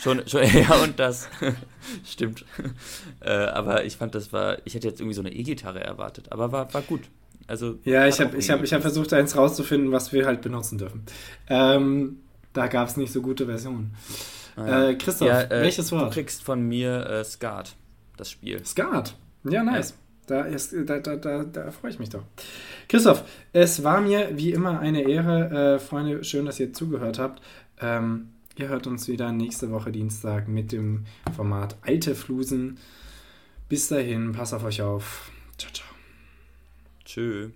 Schon, 0.01 0.27
schon, 0.27 0.43
ja, 0.53 0.75
und 0.83 0.99
das. 0.99 1.27
Stimmt. 2.05 2.45
Äh, 3.19 3.31
aber 3.31 3.83
ich 3.83 3.97
fand, 3.97 4.13
das 4.15 4.31
war, 4.31 4.57
ich 4.65 4.75
hätte 4.75 4.87
jetzt 4.87 5.01
irgendwie 5.01 5.15
so 5.15 5.21
eine 5.21 5.33
E-Gitarre 5.33 5.83
erwartet, 5.83 6.31
aber 6.31 6.51
war, 6.51 6.71
war 6.73 6.81
gut. 6.83 7.01
Also 7.47 7.79
ja, 7.83 8.05
ich 8.05 8.21
habe 8.21 8.37
ich 8.37 8.51
hab, 8.51 8.63
ich 8.63 8.73
hab 8.73 8.81
versucht, 8.81 9.11
eins 9.11 9.35
rauszufinden, 9.35 9.91
was 9.91 10.13
wir 10.13 10.27
halt 10.27 10.41
benutzen 10.41 10.77
dürfen. 10.77 11.03
Ähm, 11.47 12.19
da 12.53 12.67
gab 12.67 12.87
es 12.87 12.95
nicht 12.95 13.11
so 13.11 13.23
gute 13.23 13.47
Versionen. 13.47 13.95
Ah, 14.55 14.67
ja. 14.67 14.89
äh, 14.89 14.95
Christoph, 14.95 15.27
ja, 15.27 15.41
äh, 15.41 15.61
welches 15.63 15.91
Wort? 15.91 16.11
Du 16.11 16.13
kriegst 16.13 16.43
von 16.43 16.61
mir 16.61 17.07
äh, 17.07 17.23
Skat, 17.23 17.75
das 18.17 18.29
Spiel. 18.29 18.63
Skat? 18.65 19.15
Ja, 19.45 19.63
nice. 19.63 19.91
Ja. 19.91 19.95
Da, 20.29 20.43
ist, 20.43 20.73
da, 20.85 20.99
da, 20.99 21.15
da, 21.15 21.43
da 21.43 21.71
freue 21.71 21.91
ich 21.91 21.99
mich 21.99 22.09
doch. 22.09 22.23
Christoph, 22.87 23.23
es 23.53 23.83
war 23.83 24.01
mir 24.01 24.37
wie 24.37 24.51
immer 24.51 24.79
eine 24.79 25.01
Ehre. 25.01 25.75
Äh, 25.75 25.79
Freunde, 25.79 26.23
schön, 26.23 26.45
dass 26.45 26.59
ihr 26.59 26.73
zugehört 26.73 27.19
habt. 27.19 27.41
Ähm, 27.81 28.29
ihr 28.57 28.67
hört 28.67 28.87
uns 28.87 29.07
wieder 29.07 29.31
nächste 29.31 29.71
Woche 29.71 29.91
Dienstag 29.91 30.47
mit 30.47 30.71
dem 30.71 31.05
Format 31.35 31.77
Alte 31.81 32.15
Flusen. 32.15 32.77
Bis 33.69 33.87
dahin, 33.87 34.33
passt 34.33 34.53
auf 34.53 34.63
euch 34.63 34.81
auf. 34.81 35.31
Ciao, 35.57 35.71
ciao. 35.71 35.87
Tschö. 37.05 37.49